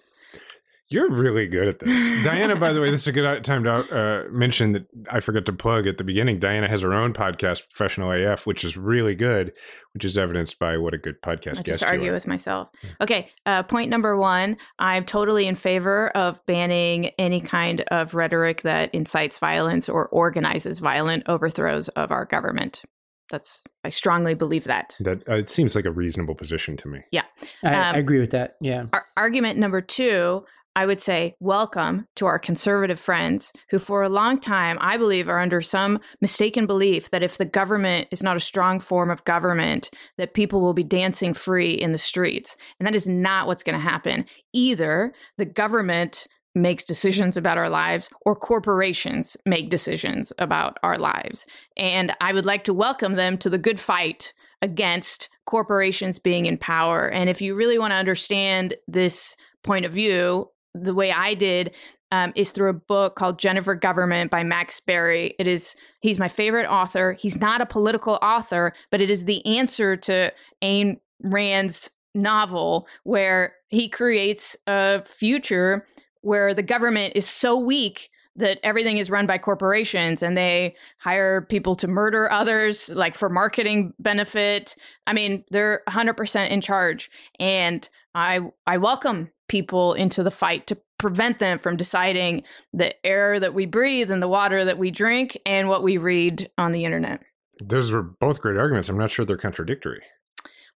[0.89, 2.25] You're really good at this.
[2.25, 5.45] Diana, by the way, this is a good time to uh, mention that I forgot
[5.47, 6.39] to plug at the beginning.
[6.39, 9.53] Diana has her own podcast, Professional AF, which is really good,
[9.95, 11.59] which is evidenced by what a good podcast guest.
[11.59, 12.15] I guest just you argue are.
[12.15, 12.69] with myself.
[13.01, 18.63] Okay, uh, point number one I'm totally in favor of banning any kind of rhetoric
[18.63, 22.83] that incites violence or organizes violent overthrows of our government.
[23.29, 24.95] That's, I strongly believe that.
[25.01, 27.01] That uh, it seems like a reasonable position to me.
[27.11, 27.25] yeah
[27.65, 28.55] Um, I agree with that.
[28.61, 28.85] Yeah.
[28.93, 30.45] Ar- argument number two,
[30.77, 35.27] I would say, welcome to our conservative friends who, for a long time, I believe,
[35.27, 39.25] are under some mistaken belief that if the government is not a strong form of
[39.25, 42.59] government, that people will be dancing free in the streets.
[42.79, 44.27] And that is not what's going to happen.
[44.53, 51.47] Either the government makes decisions about our lives or corporations make decisions about our lives.
[51.79, 56.59] And I would like to welcome them to the good fight against corporations being in
[56.59, 57.09] power.
[57.09, 60.51] And if you really want to understand this point of view,
[60.83, 61.73] the way I did
[62.13, 65.35] um, is through a book called Jennifer Government by Max Barry.
[65.39, 67.15] It is he's my favorite author.
[67.15, 73.55] He's not a political author, but it is the answer to Ayn Rand's novel where
[73.69, 75.87] he creates a future
[76.23, 81.43] where the government is so weak that everything is run by corporations and they hire
[81.43, 87.89] people to murder others like for marketing benefit i mean they're 100% in charge and
[88.15, 93.55] i i welcome people into the fight to prevent them from deciding the air that
[93.55, 97.21] we breathe and the water that we drink and what we read on the internet
[97.63, 98.89] Those were both great arguments.
[98.89, 100.03] I'm not sure they're contradictory.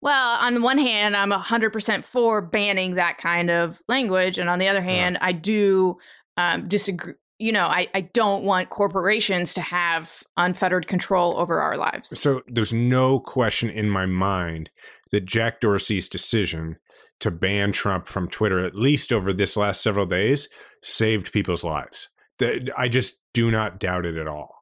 [0.02, 4.38] well, on the one hand, I'm 100% for banning that kind of language.
[4.39, 5.98] And on the other hand, I do
[6.38, 7.15] um, disagree.
[7.39, 12.10] You know, I, I don't want corporations to have unfettered control over our lives.
[12.19, 14.69] So there's no question in my mind
[15.12, 16.75] that Jack Dorsey's decision
[17.21, 20.47] to ban Trump from Twitter, at least over this last several days,
[20.84, 22.10] saved people's lives.
[22.39, 24.54] That- I just do not doubt it at all.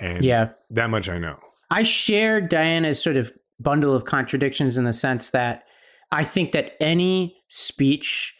[0.00, 0.50] And Yeah.
[0.70, 1.36] that much I know.
[1.70, 5.62] I share Diana's sort of bundle of contradictions in the sense that
[6.12, 8.34] I think that any speech,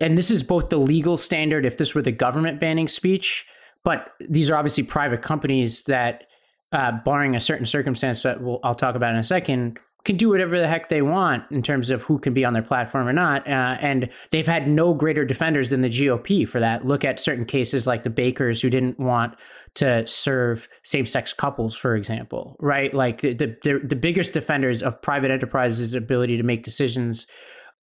[0.00, 3.46] and this is both the legal standard if this were the government banning speech,
[3.84, 6.24] but these are obviously private companies that,
[6.72, 10.28] uh, barring a certain circumstance that we'll, I'll talk about in a second, can do
[10.28, 13.12] whatever the heck they want in terms of who can be on their platform or
[13.12, 13.46] not.
[13.46, 16.86] Uh, and they've had no greater defenders than the GOP for that.
[16.86, 19.34] Look at certain cases like the Bakers who didn't want
[19.74, 22.94] to serve same-sex couples, for example, right?
[22.94, 27.26] Like the the, the biggest defenders of private enterprises' ability to make decisions,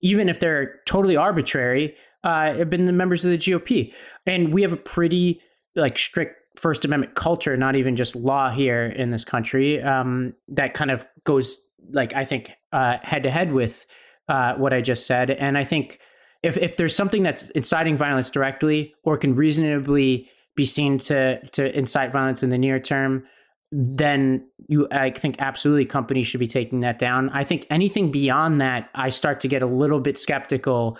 [0.02, 3.94] even if they're totally arbitrary, uh, have been the members of the GOP.
[4.26, 5.42] And we have a pretty
[5.76, 10.74] like strict First Amendment culture, not even just law here in this country, um, that
[10.74, 11.60] kind of goes
[11.92, 13.86] like I think head to head with
[14.28, 15.32] uh, what I just said.
[15.32, 16.00] And I think
[16.44, 21.78] if if there's something that's inciting violence directly or can reasonably be seen to to
[21.78, 23.24] incite violence in the near term,
[23.72, 27.30] then you I think absolutely companies should be taking that down.
[27.30, 30.98] I think anything beyond that, I start to get a little bit skeptical.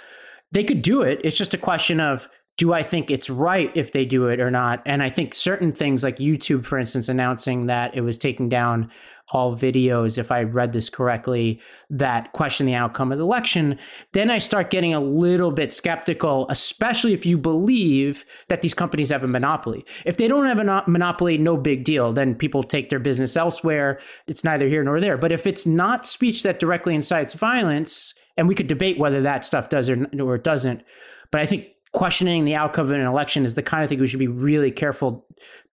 [0.52, 1.20] They could do it.
[1.24, 4.52] It's just a question of do I think it's right if they do it or
[4.52, 4.82] not?
[4.86, 8.92] And I think certain things like YouTube, for instance, announcing that it was taking down
[9.32, 13.78] all videos, if I read this correctly, that question the outcome of the election,
[14.14, 19.10] then I start getting a little bit skeptical, especially if you believe that these companies
[19.10, 19.86] have a monopoly.
[20.06, 22.14] If they don't have a monopoly, no big deal.
[22.14, 24.00] Then people take their business elsewhere.
[24.28, 25.18] It's neither here nor there.
[25.18, 29.46] But if it's not speech that directly incites violence, and we could debate whether that
[29.46, 30.84] stuff does or, or it doesn't,
[31.32, 34.08] but I think questioning the outcome of an election is the kind of thing we
[34.08, 35.26] should be really careful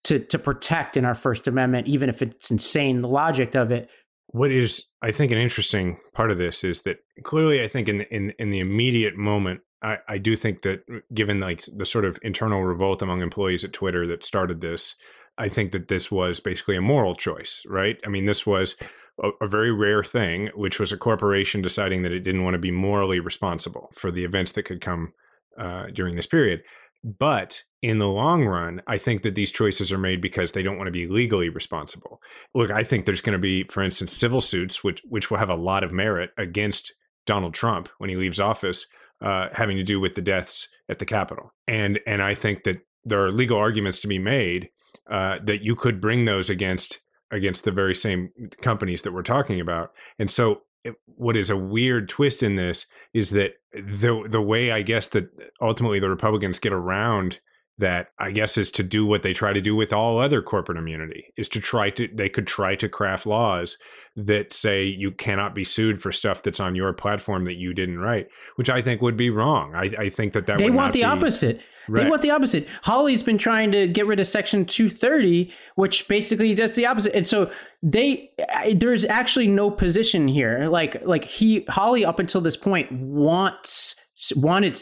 [0.03, 3.89] to to protect in our First Amendment, even if it's insane the logic of it.
[4.31, 8.01] What is, I think, an interesting part of this is that clearly, I think in
[8.11, 10.79] in in the immediate moment, I, I do think that
[11.13, 14.95] given like the sort of internal revolt among employees at Twitter that started this,
[15.37, 17.97] I think that this was basically a moral choice, right?
[18.05, 18.75] I mean, this was
[19.23, 22.59] a, a very rare thing, which was a corporation deciding that it didn't want to
[22.59, 25.13] be morally responsible for the events that could come
[25.59, 26.61] uh, during this period.
[27.03, 30.77] But in the long run, I think that these choices are made because they don't
[30.77, 32.21] want to be legally responsible.
[32.55, 35.49] Look, I think there's going to be, for instance, civil suits, which which will have
[35.49, 36.93] a lot of merit against
[37.25, 38.87] Donald Trump when he leaves office,
[39.21, 41.53] uh, having to do with the deaths at the Capitol.
[41.67, 44.69] And and I think that there are legal arguments to be made
[45.09, 46.99] uh, that you could bring those against
[47.31, 49.91] against the very same companies that we're talking about.
[50.17, 50.61] And so
[51.05, 55.29] what is a weird twist in this is that the the way I guess that
[55.61, 57.39] ultimately the Republicans get around
[57.79, 60.77] that I guess is to do what they try to do with all other corporate
[60.77, 63.77] immunity is to try to they could try to craft laws
[64.15, 67.99] that say you cannot be sued for stuff that's on your platform that you didn't
[67.99, 69.75] write, which I think would be wrong.
[69.75, 71.61] I, I think that that they want the be, opposite.
[71.87, 72.03] Right.
[72.03, 72.67] They want the opposite.
[72.81, 77.15] Hawley's been trying to get rid of Section 230, which basically does the opposite.
[77.15, 77.49] And so
[77.83, 78.31] they
[78.73, 80.67] there's actually no position here.
[80.67, 83.95] Like like he Holly, up until this point wants
[84.35, 84.79] wanted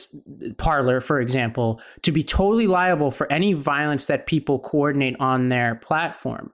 [0.57, 5.75] Parler, for example, to be totally liable for any violence that people coordinate on their
[5.75, 6.51] platform.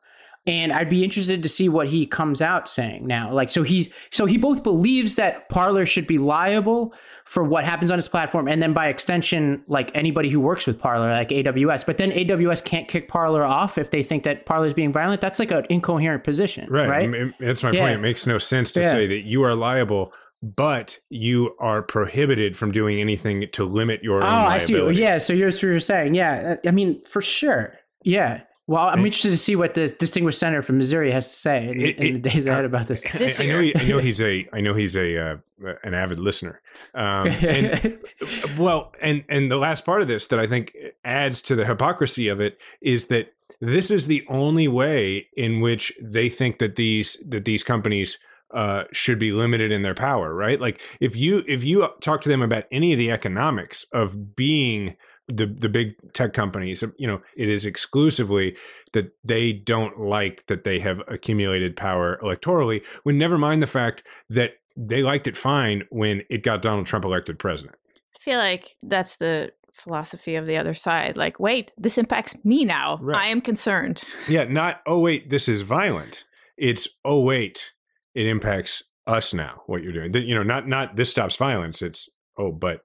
[0.48, 3.32] And I'd be interested to see what he comes out saying now.
[3.32, 7.92] Like, so he's so he both believes that Parler should be liable for what happens
[7.92, 11.86] on his platform, and then by extension, like anybody who works with Parler, like AWS.
[11.86, 15.22] But then AWS can't kick Parler off if they think that Parler is being violent.
[15.22, 16.90] That's like an incoherent position, right?
[16.90, 17.04] Right.
[17.04, 17.82] I mean, that's my yeah.
[17.82, 17.94] point.
[17.94, 18.92] It makes no sense to yeah.
[18.92, 24.24] say that you are liable but you are prohibited from doing anything to limit your.
[24.24, 24.92] Oh, I see.
[24.92, 26.56] Yeah, so you're, you're saying, yeah.
[26.66, 27.74] I mean, for sure,
[28.04, 28.42] yeah.
[28.68, 31.82] Well, I'm interested to see what the distinguished senator from Missouri has to say in,
[31.82, 33.04] it, in the days ahead about this.
[33.18, 35.38] this I, I, know he, I know he's a I know he's a uh,
[35.84, 36.62] an avid listener.
[36.94, 38.00] Um, and,
[38.58, 42.30] well, and and the last part of this that I think adds to the hypocrisy
[42.30, 47.18] of it is that this is the only way in which they think that these
[47.28, 48.20] that these companies
[48.54, 50.60] uh, should be limited in their power, right?
[50.60, 54.96] Like if you if you talk to them about any of the economics of being
[55.28, 58.56] the the big tech companies, you know, it is exclusively
[58.94, 62.82] that they don't like that they have accumulated power electorally.
[63.04, 67.06] When never mind the fact that they liked it fine when it got Donald Trump
[67.06, 67.76] elected president.
[68.16, 71.18] I feel like that's the philosophy of the other side.
[71.18, 73.00] Like, wait, this impacts me now.
[73.02, 73.26] Right.
[73.26, 74.04] I am concerned.
[74.28, 76.24] Yeah, not oh wait, this is violent.
[76.58, 77.72] It's oh wait,
[78.16, 82.10] it impacts us now what you're doing you know not not this stops violence it's
[82.38, 82.82] oh but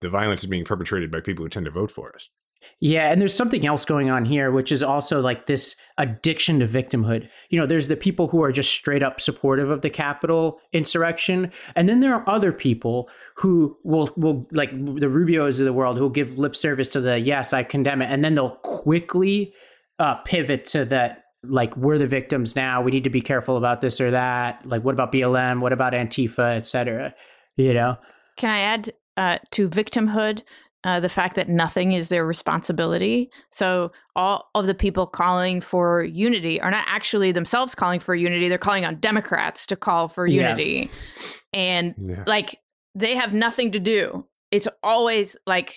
[0.00, 2.28] the violence is being perpetrated by people who tend to vote for us
[2.80, 6.66] yeah, and there's something else going on here, which is also like this addiction to
[6.66, 7.28] victimhood.
[7.50, 11.50] You know, there's the people who are just straight up supportive of the Capitol insurrection,
[11.76, 15.96] and then there are other people who will will like the Rubios of the world
[15.96, 19.54] who will give lip service to the yes, I condemn it, and then they'll quickly
[19.98, 23.80] uh, pivot to that like we're the victims now we need to be careful about
[23.80, 27.14] this or that like what about blm what about antifa etc
[27.56, 27.96] you know
[28.36, 30.42] can i add uh, to victimhood
[30.84, 33.30] uh, the fact that nothing is their responsibility.
[33.50, 38.48] So all of the people calling for unity are not actually themselves calling for unity.
[38.48, 40.90] They're calling on Democrats to call for unity,
[41.54, 41.58] yeah.
[41.58, 42.24] and yeah.
[42.26, 42.58] like
[42.94, 44.26] they have nothing to do.
[44.50, 45.74] It's always like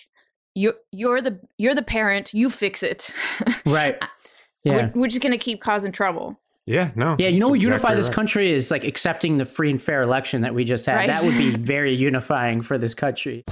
[0.55, 2.33] you you're the you're the parent.
[2.33, 3.13] You fix it.
[3.65, 3.97] right.
[4.67, 4.91] Yeah.
[4.93, 6.39] We're, we're just going to keep causing trouble.
[6.65, 7.15] Yeah, no.
[7.17, 8.15] Yeah, you know what exactly unify this right.
[8.15, 10.95] country is like accepting the free and fair election that we just had.
[10.95, 11.07] Right?
[11.07, 13.45] That would be very unifying for this country.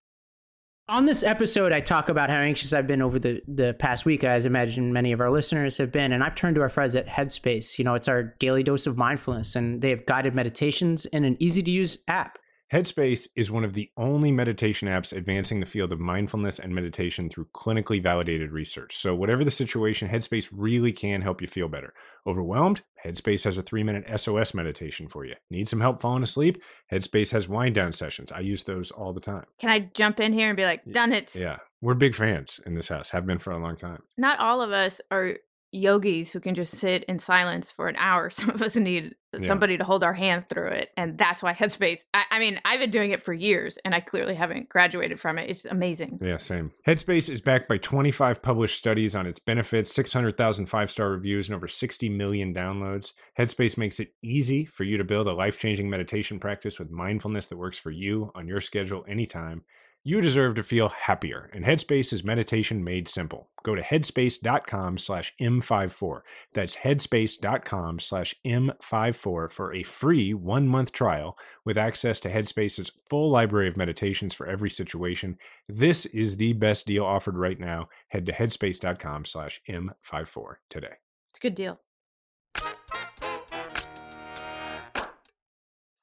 [0.88, 4.22] on this episode, I talk about how anxious I've been over the, the past week,
[4.22, 6.12] as I imagine many of our listeners have been.
[6.12, 7.78] And I've turned to our friends at Headspace.
[7.78, 11.36] You know, it's our daily dose of mindfulness, and they have guided meditations in an
[11.40, 12.38] easy to use app.
[12.72, 17.28] Headspace is one of the only meditation apps advancing the field of mindfulness and meditation
[17.28, 18.96] through clinically validated research.
[18.96, 21.92] So, whatever the situation, Headspace really can help you feel better.
[22.26, 22.82] Overwhelmed?
[23.04, 25.34] Headspace has a three minute SOS meditation for you.
[25.50, 26.62] Need some help falling asleep?
[26.90, 28.32] Headspace has wind down sessions.
[28.32, 29.44] I use those all the time.
[29.60, 31.34] Can I jump in here and be like, done it?
[31.34, 34.02] Yeah, we're big fans in this house, have been for a long time.
[34.16, 35.36] Not all of us are
[35.74, 38.30] yogis who can just sit in silence for an hour.
[38.30, 39.46] Some of us need Yeah.
[39.48, 40.90] somebody to hold our hand through it.
[40.96, 44.00] And that's why Headspace, I, I mean, I've been doing it for years and I
[44.00, 45.50] clearly haven't graduated from it.
[45.50, 46.20] It's amazing.
[46.22, 46.70] Yeah, same.
[46.86, 51.56] Headspace is backed by 25 published studies on its benefits, 600,000 five star reviews, and
[51.56, 53.12] over 60 million downloads.
[53.38, 57.46] Headspace makes it easy for you to build a life changing meditation practice with mindfulness
[57.46, 59.62] that works for you on your schedule anytime.
[60.06, 63.48] You deserve to feel happier, and Headspace is meditation made simple.
[63.62, 66.20] Go to headspace.com slash M54.
[66.52, 73.30] That's headspace.com slash M54 for a free one month trial with access to Headspace's full
[73.30, 75.38] library of meditations for every situation.
[75.70, 77.88] This is the best deal offered right now.
[78.08, 80.92] Head to headspace.com slash M54 today.
[81.30, 81.80] It's a good deal.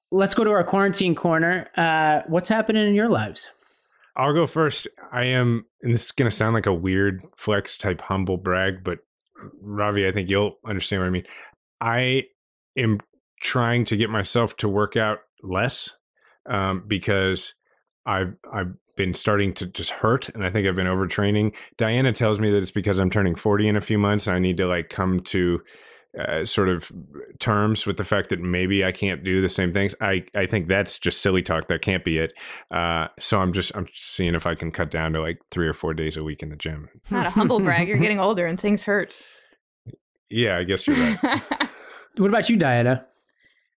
[0.09, 1.69] Let's go to our quarantine corner.
[1.77, 3.47] Uh, what's happening in your lives?
[4.15, 4.87] I'll go first.
[5.11, 8.83] I am, and this is going to sound like a weird flex type humble brag,
[8.83, 8.99] but
[9.61, 11.25] Ravi, I think you'll understand what I mean.
[11.79, 12.23] I
[12.77, 12.99] am
[13.41, 15.95] trying to get myself to work out less
[16.49, 17.53] um, because
[18.05, 21.53] I've I've been starting to just hurt, and I think I've been overtraining.
[21.77, 24.39] Diana tells me that it's because I'm turning 40 in a few months, and I
[24.39, 25.61] need to like come to
[26.19, 26.91] uh, sort of
[27.39, 29.95] terms with the fact that maybe I can't do the same things.
[30.01, 31.67] I, I think that's just silly talk.
[31.67, 32.33] That can't be it.
[32.69, 35.67] Uh, so I'm just I'm just seeing if I can cut down to like three
[35.67, 36.89] or four days a week in the gym.
[36.95, 37.87] It's not a humble brag.
[37.87, 39.15] You're getting older and things hurt.
[40.29, 41.41] Yeah, I guess you're right.
[42.17, 43.05] What about you, Diana?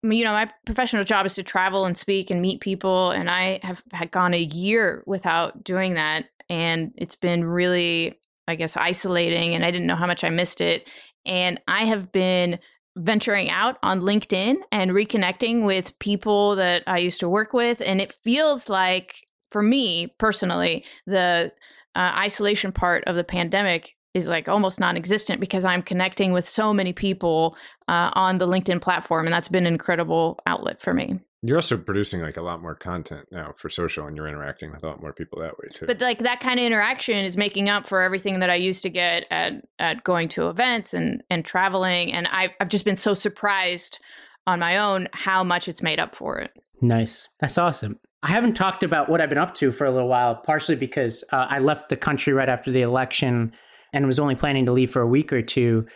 [0.03, 3.61] You know, my professional job is to travel and speak and meet people, and I
[3.63, 8.19] have had gone a year without doing that, and it's been really,
[8.49, 10.89] I guess, isolating, and I didn't know how much I missed it.
[11.27, 12.59] And I have been
[12.97, 18.01] venturing out on LinkedIn and reconnecting with people that I used to work with, and
[18.01, 21.53] it feels like, for me personally, the
[21.95, 26.75] uh, isolation part of the pandemic is like almost non-existent because I'm connecting with so
[26.75, 27.57] many people
[27.89, 31.19] uh, on the LinkedIn platform, and that's been an incredible outlet for me.
[31.45, 34.85] You're also producing like a lot more content now for social, and you're interacting with
[34.85, 35.87] a lot more people that way too.
[35.87, 38.91] But like that kind of interaction is making up for everything that I used to
[38.91, 43.13] get at at going to events and and traveling, and I've I've just been so
[43.13, 43.99] surprised
[44.47, 46.53] on my own how much it's made up for it.
[46.81, 47.29] Nice.
[47.41, 47.99] That's awesome.
[48.25, 51.25] I haven't talked about what I've been up to for a little while, partially because
[51.33, 53.53] uh, I left the country right after the election
[53.93, 55.87] and was only planning to leave for a week or two.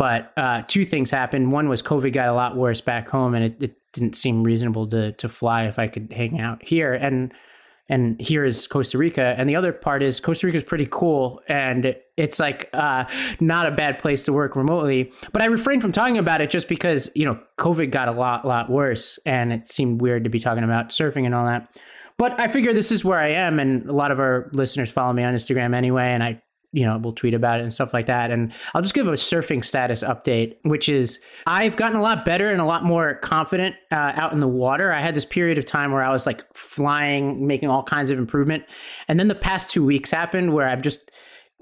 [0.00, 1.52] But uh, two things happened.
[1.52, 4.88] One was COVID got a lot worse back home, and it, it didn't seem reasonable
[4.88, 6.94] to to fly if I could hang out here.
[6.94, 7.34] And
[7.90, 9.34] and here is Costa Rica.
[9.36, 13.04] And the other part is Costa Rica is pretty cool, and it's like uh,
[13.40, 15.12] not a bad place to work remotely.
[15.34, 18.46] But I refrained from talking about it just because you know COVID got a lot
[18.46, 21.76] lot worse, and it seemed weird to be talking about surfing and all that.
[22.16, 25.12] But I figure this is where I am, and a lot of our listeners follow
[25.12, 26.40] me on Instagram anyway, and I
[26.72, 28.30] you know, we'll tweet about it and stuff like that.
[28.30, 32.50] And I'll just give a surfing status update, which is I've gotten a lot better
[32.50, 34.92] and a lot more confident uh, out in the water.
[34.92, 38.18] I had this period of time where I was like flying, making all kinds of
[38.18, 38.64] improvement.
[39.08, 41.10] And then the past two weeks happened where I've just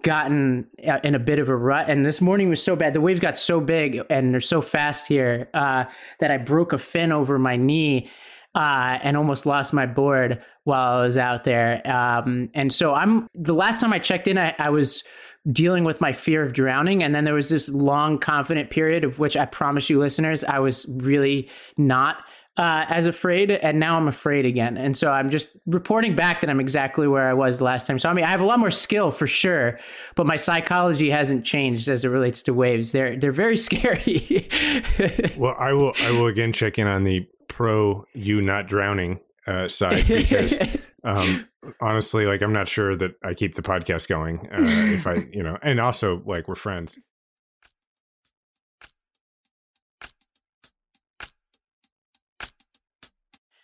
[0.03, 1.89] gotten uh, in a bit of a rut.
[1.89, 2.93] And this morning was so bad.
[2.93, 5.85] The waves got so big and they're so fast here uh,
[6.21, 8.11] that I broke a fin over my knee.
[8.59, 11.81] Uh, and almost lost my board while I was out there.
[11.89, 15.05] Um, and so I'm the last time I checked in, I, I, was
[15.53, 17.05] dealing with my fear of drowning.
[17.05, 20.59] And then there was this long, confident period of which I promise you, listeners, I
[20.59, 22.25] was really not.
[22.59, 24.77] Uh, as afraid, and now I'm afraid again.
[24.77, 28.01] And so I'm just reporting back that I'm exactly where I was last time.
[28.01, 29.79] So I mean, I have a lot more skill for sure,
[30.17, 32.91] but my psychology hasn't changed as it relates to waves.
[32.91, 34.49] They're they're very scary.
[35.37, 39.69] well, I will I will again check in on the pro you not drowning uh,
[39.69, 40.55] side because
[41.05, 41.47] um,
[41.81, 45.43] honestly, like I'm not sure that I keep the podcast going uh, if I, you
[45.43, 46.99] know, and also like we're friends.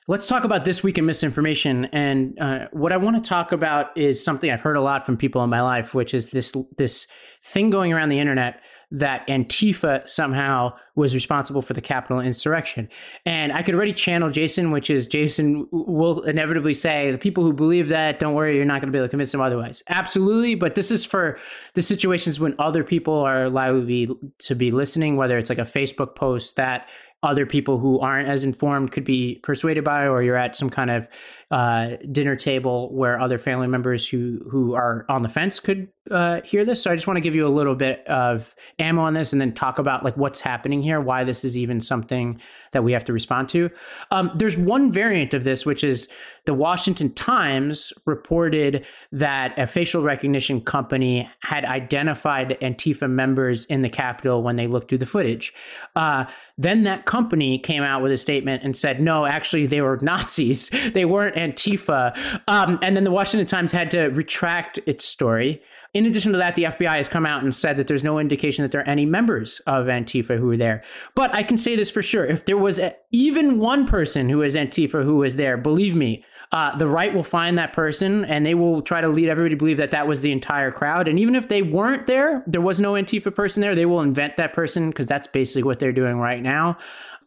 [0.07, 3.97] Let's talk about this week in misinformation, and uh, what I want to talk about
[3.97, 7.07] is something I've heard a lot from people in my life, which is this this
[7.43, 12.87] thing going around the internet that Antifa somehow was responsible for the Capitol insurrection.
[13.25, 17.53] And I could already channel Jason, which is Jason will inevitably say, the people who
[17.53, 19.83] believe that, don't worry, you're not going to be able to convince them otherwise.
[19.89, 20.55] Absolutely.
[20.55, 21.39] But this is for
[21.73, 24.09] the situations when other people are likely
[24.41, 26.87] to be listening, whether it's like a Facebook post that
[27.25, 30.91] other people who aren't as informed could be persuaded by, or you're at some kind
[30.91, 31.09] of
[31.55, 36.41] uh, dinner table where other family members who who are on the fence could uh,
[36.41, 36.83] hear this.
[36.83, 39.41] So I just want to give you a little bit of ammo on this, and
[39.41, 42.41] then talk about like what's happening here, why this is even something
[42.73, 43.71] that we have to respond to.
[44.11, 46.09] Um, there's one variant of this, which is
[46.45, 53.89] the Washington Times reported that a facial recognition company had identified Antifa members in the
[53.89, 55.55] Capitol when they looked through the footage.
[55.95, 56.25] Uh,
[56.59, 60.71] then that company came out with a statement and said, no, actually, they were Nazis.
[60.93, 62.41] They weren't Antifa.
[62.49, 65.63] Um, and then the Washington Times had to retract its story.
[65.95, 68.63] In addition to that, the FBI has come out and said that there's no indication
[68.63, 70.83] that there are any members of Antifa who were there.
[71.15, 72.25] But I can say this for sure.
[72.25, 76.25] If there was a, even one person who was Antifa who was there, believe me,
[76.53, 79.59] uh, the right will find that person and they will try to lead everybody to
[79.59, 81.09] believe that that was the entire crowd.
[81.09, 84.37] And even if they weren't there, there was no Antifa person there, they will invent
[84.37, 86.77] that person because that's basically what they're doing right now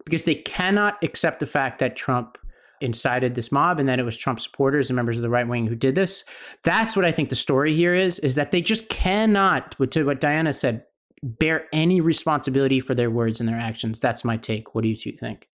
[0.07, 2.37] because they cannot accept the fact that Trump
[2.81, 5.67] incited this mob and that it was Trump supporters and members of the right wing
[5.67, 6.23] who did this.
[6.63, 10.21] That's what I think the story here is is that they just cannot to what
[10.21, 10.83] Diana said
[11.23, 13.99] bear any responsibility for their words and their actions.
[13.99, 14.75] That's my take.
[14.75, 15.47] What do you two think?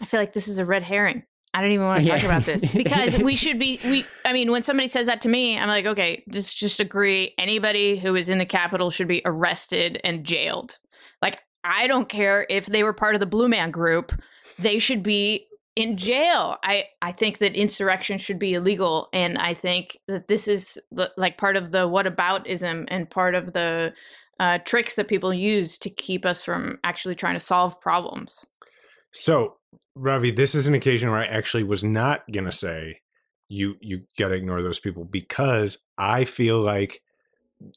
[0.00, 1.24] I feel like this is a red herring.
[1.52, 2.26] I don't even want to talk yeah.
[2.26, 5.58] about this because we should be we I mean when somebody says that to me
[5.58, 10.00] I'm like okay just just agree anybody who is in the Capitol should be arrested
[10.04, 10.78] and jailed.
[11.20, 14.12] Like I don't care if they were part of the Blue Man group,
[14.58, 16.56] they should be in jail.
[16.62, 21.10] I I think that insurrection should be illegal, and I think that this is the,
[21.16, 23.94] like part of the whataboutism and part of the
[24.38, 28.38] uh, tricks that people use to keep us from actually trying to solve problems.
[29.12, 29.56] So,
[29.94, 33.00] Ravi, this is an occasion where I actually was not gonna say
[33.48, 37.02] you you got to ignore those people because I feel like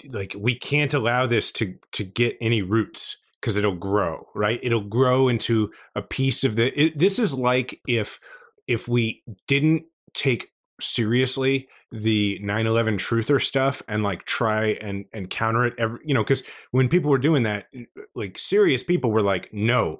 [0.07, 4.57] like we can't allow this to to get any roots because it'll grow, right?
[4.63, 6.81] It'll grow into a piece of the.
[6.81, 8.21] It, this is like if
[8.69, 9.83] if we didn't
[10.13, 10.47] take
[10.79, 16.23] seriously the 9-11 truther stuff and like try and and counter it every you know
[16.23, 16.41] because
[16.71, 17.83] when people were doing that eh,
[18.15, 19.99] like serious people were like no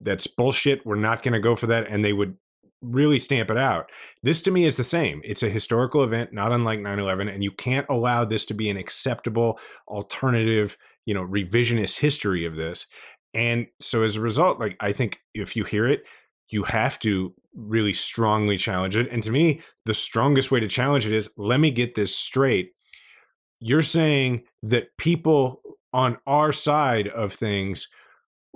[0.00, 2.36] that's bullshit we're not going to go for that and they would
[2.80, 3.90] really stamp it out
[4.22, 7.52] this to me is the same it's a historical event not unlike 9-11 and you
[7.52, 12.86] can't allow this to be an acceptable alternative you know revisionist history of this
[13.32, 16.04] and so as a result like i think if you hear it
[16.50, 21.06] you have to really strongly challenge it and to me the strongest way to challenge
[21.06, 22.72] it is let me get this straight
[23.60, 27.88] you're saying that people on our side of things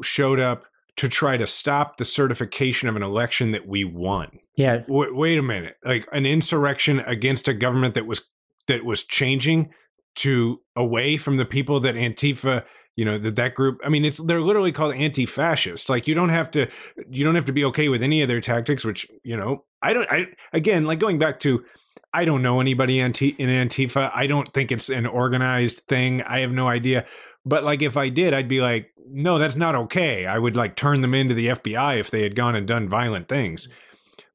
[0.02, 0.64] showed up
[0.96, 4.40] to try to stop the certification of an election that we won.
[4.56, 4.78] Yeah.
[4.78, 5.76] W- wait a minute.
[5.84, 8.22] Like an insurrection against a government that was
[8.66, 9.70] that was changing
[10.16, 12.64] to away from the people that Antifa
[12.98, 16.30] you know that that group i mean it's they're literally called anti-fascist like you don't
[16.30, 16.66] have to
[17.08, 19.92] you don't have to be okay with any of their tactics which you know i
[19.92, 21.64] don't i again like going back to
[22.12, 24.10] i don't know anybody anti in antifa.
[24.12, 26.22] I don't think it's an organized thing.
[26.22, 27.06] I have no idea.
[27.46, 30.26] But like if i did i'd be like no that's not okay.
[30.26, 33.28] I would like turn them into the fbi if they had gone and done violent
[33.28, 33.68] things.
[33.68, 33.72] Mm.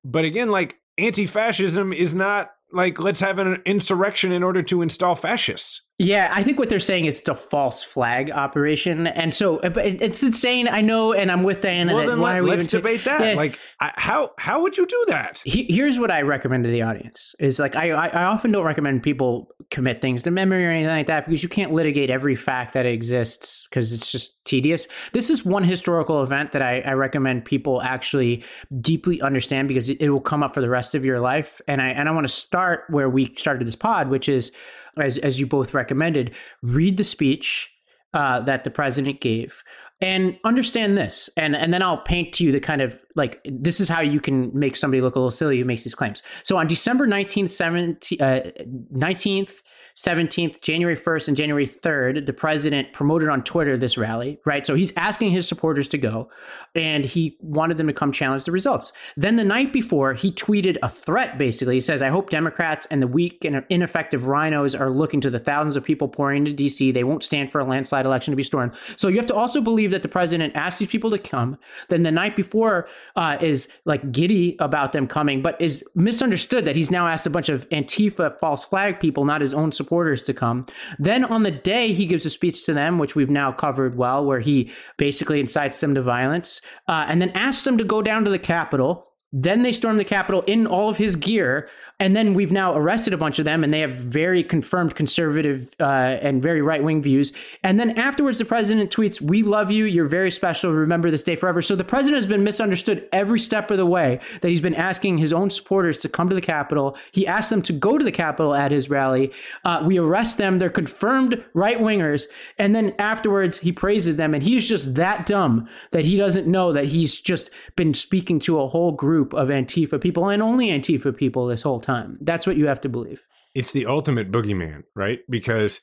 [0.06, 5.16] But again like anti-fascism is not like let's have an insurrection in order to install
[5.16, 9.60] fascists yeah, I think what they're saying is it's a false flag operation, and so
[9.64, 10.68] it's insane.
[10.68, 11.96] I know, and I'm with Diana.
[11.96, 13.22] Well, then why let, us debate that.
[13.22, 13.34] Yeah.
[13.34, 15.42] Like, how how would you do that?
[15.46, 19.50] here's what I recommend to the audience: is like I I often don't recommend people
[19.72, 22.86] commit things to memory or anything like that because you can't litigate every fact that
[22.86, 24.88] exists because it's just tedious.
[25.14, 28.44] This is one historical event that I, I recommend people actually
[28.82, 31.62] deeply understand because it, it will come up for the rest of your life.
[31.68, 34.52] And I and I want to start where we started this pod, which is
[34.98, 37.70] as as you both recommended, read the speech
[38.14, 39.64] uh, that the president gave
[40.02, 41.30] and understand this.
[41.38, 44.20] And and then i'll paint to you the kind of like this is how you
[44.20, 46.22] can make somebody look a little silly who makes these claims.
[46.44, 48.52] So on december 19th 17th, uh,
[48.96, 49.52] 19th
[49.98, 54.66] 17th, January 1st, and January 3rd, the president promoted on Twitter this rally, right?
[54.66, 56.30] So he's asking his supporters to go,
[56.74, 58.92] and he wanted them to come challenge the results.
[59.18, 61.76] Then the night before, he tweeted a threat basically.
[61.76, 65.40] He says, I hope Democrats and the weak and ineffective RINOs are looking to the
[65.40, 66.92] thousands of people pouring into D.C.
[66.92, 68.74] They won't stand for a landslide election to be stormed.
[68.98, 71.58] So you have to also believe that the president asked these people to come.
[71.90, 76.76] Then the night before uh, is like giddy about them coming, but is misunderstood that
[76.76, 80.34] he's now asked a bunch of Antifa false flag people, not his own supporters to
[80.34, 80.66] come.
[81.00, 84.26] Then on the day, he gives a speech to them, which we've now covered well,
[84.26, 88.24] where he basically incites them to violence uh, and then asks them to go down
[88.24, 91.68] to the Capitol Then they stormed the Capitol in all of his gear.
[92.00, 95.74] And then we've now arrested a bunch of them, and they have very confirmed conservative
[95.80, 97.32] uh, and very right wing views.
[97.64, 99.86] And then afterwards, the president tweets, We love you.
[99.86, 100.74] You're very special.
[100.74, 101.62] Remember this day forever.
[101.62, 105.18] So the president has been misunderstood every step of the way that he's been asking
[105.18, 106.98] his own supporters to come to the Capitol.
[107.12, 109.32] He asked them to go to the Capitol at his rally.
[109.64, 110.60] Uh, we arrest them.
[110.60, 112.28] They're confirmed right wingers.
[112.58, 114.34] And then afterwards, he praises them.
[114.34, 118.60] And he's just that dumb that he doesn't know that he's just been speaking to
[118.60, 122.18] a whole group of Antifa people and only Antifa people this whole time.
[122.22, 123.22] That's what you have to believe.
[123.56, 125.20] It's the ultimate boogeyman, right?
[125.30, 125.80] Because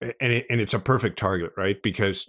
[0.00, 1.76] and it, and it's a perfect target, right?
[1.82, 2.28] Because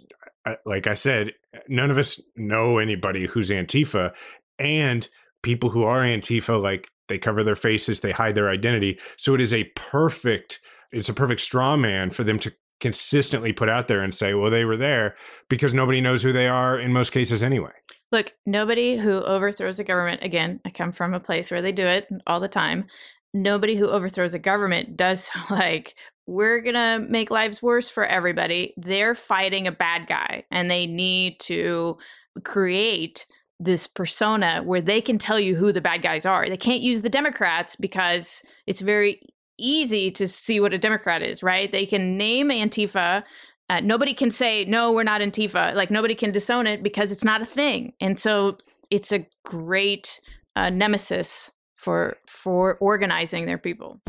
[0.64, 1.32] like I said,
[1.68, 4.12] none of us know anybody who's Antifa
[4.58, 5.08] and
[5.42, 8.98] people who are Antifa like they cover their faces, they hide their identity.
[9.16, 13.68] So it is a perfect it's a perfect straw man for them to consistently put
[13.68, 15.16] out there and say, well, they were there
[15.48, 17.72] because nobody knows who they are in most cases anyway.
[18.10, 21.86] Look, nobody who overthrows a government, again, I come from a place where they do
[21.86, 22.86] it all the time.
[23.34, 25.94] Nobody who overthrows a government does like,
[26.26, 28.74] we're going to make lives worse for everybody.
[28.76, 31.96] They're fighting a bad guy and they need to
[32.44, 33.26] create
[33.60, 36.48] this persona where they can tell you who the bad guys are.
[36.48, 39.20] They can't use the Democrats because it's very
[39.58, 41.70] easy to see what a Democrat is, right?
[41.70, 43.24] They can name Antifa.
[43.70, 45.74] Uh, nobody can say, no, we're not Antifa.
[45.74, 47.92] Like, nobody can disown it because it's not a thing.
[48.00, 48.56] And so
[48.90, 50.20] it's a great
[50.56, 54.00] uh, nemesis for for organizing their people.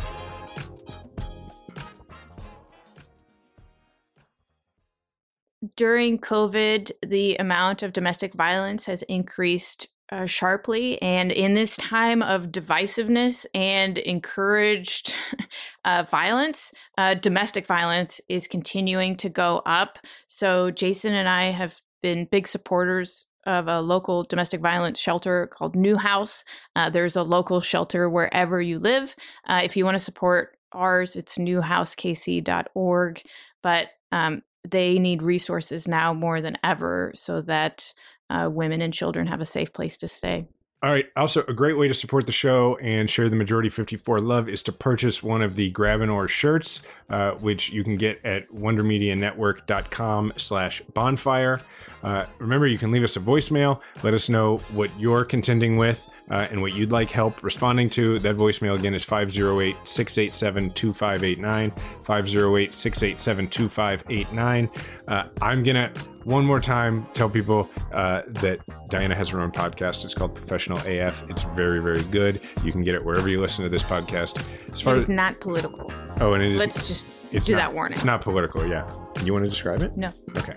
[5.76, 11.02] During COVID, the amount of domestic violence has increased uh, sharply.
[11.02, 15.14] And in this time of divisiveness and encouraged
[15.86, 20.00] uh, violence, uh, domestic violence is continuing to go up.
[20.28, 25.76] So, Jason and I have been big supporters of a local domestic violence shelter called
[25.76, 26.44] New House.
[26.76, 29.16] Uh, there's a local shelter wherever you live.
[29.48, 33.22] Uh, if you want to support ours, it's newhousekc.org.
[33.64, 37.94] But um, they need resources now more than ever so that
[38.30, 40.48] uh, women and children have a safe place to stay.
[40.82, 41.08] All right.
[41.18, 44.64] Also, a great way to support the show and share the Majority 54 love is
[44.64, 48.50] to purchase one of the Grab and Or shirts, uh, which you can get at
[48.50, 51.60] wondermedianetwork.com slash bonfire.
[52.04, 53.80] Uh, remember, you can leave us a voicemail.
[54.04, 58.20] Let us know what you're contending with uh, and what you'd like help responding to.
[58.20, 61.72] That voicemail again is 508 687 2589.
[62.04, 64.70] 508 687 2589.
[65.08, 69.52] Uh, I'm going to one more time tell people uh, that Diana has her own
[69.52, 70.06] podcast.
[70.06, 71.24] It's called Professional AF.
[71.30, 72.40] It's very, very good.
[72.64, 74.48] You can get it wherever you listen to this podcast.
[74.72, 75.92] As far it is as, not political.
[76.20, 76.60] Oh, and it is.
[76.60, 77.96] Let's just it's do not, that warning.
[77.96, 78.88] It's not political, yeah.
[79.24, 79.98] You want to describe it?
[79.98, 80.10] No.
[80.38, 80.54] Okay.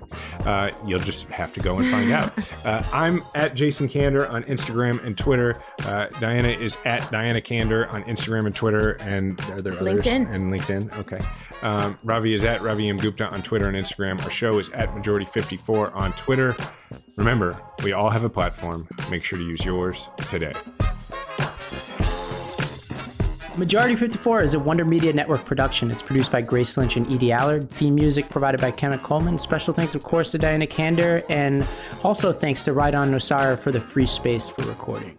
[0.46, 2.32] Uh, you'll just have to go and find out.
[2.62, 5.60] Uh, I'm at Jason Kander on Instagram and Twitter.
[5.84, 8.92] Uh, Diana is at Diana Kander on Instagram and Twitter.
[9.00, 10.04] And are there others?
[10.04, 10.32] LinkedIn.
[10.32, 10.96] And LinkedIn.
[10.98, 11.18] Okay.
[11.62, 12.98] Um, Ravi is at Ravi M.
[12.98, 14.22] Gupta on Twitter and Instagram.
[14.22, 16.54] Our show is at Majority54 on Twitter.
[17.16, 18.86] Remember, we all have a platform.
[19.10, 20.54] Make sure to use yours today.
[23.58, 25.90] Majority 54 is a Wonder Media Network production.
[25.90, 27.70] It's produced by Grace Lynch and Edie Allard.
[27.70, 29.38] Theme music provided by Kemet Coleman.
[29.38, 31.66] Special thanks, of course, to Diana Kander, and
[32.02, 35.14] also thanks to Raidan Nosara for the free space for recording.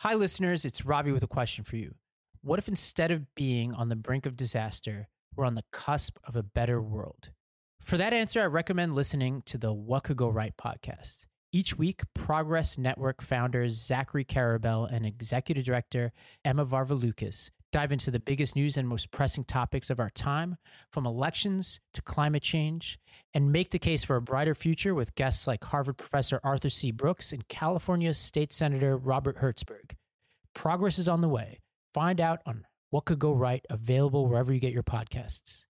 [0.00, 0.66] Hi, listeners.
[0.66, 1.94] It's Robbie with a question for you.
[2.42, 6.36] What if instead of being on the brink of disaster, we're on the cusp of
[6.36, 7.30] a better world?
[7.82, 11.24] For that answer, I recommend listening to the What Could Go Right podcast.
[11.52, 16.12] Each week, Progress Network founders Zachary Karabell and executive director
[16.44, 20.56] Emma Varvaloucas dive into the biggest news and most pressing topics of our time,
[20.92, 23.00] from elections to climate change,
[23.34, 26.92] and make the case for a brighter future with guests like Harvard professor Arthur C.
[26.92, 29.96] Brooks and California State Senator Robert Hertzberg.
[30.54, 31.58] Progress is on the way.
[31.94, 35.64] Find out on what could go right, available wherever you get your podcasts.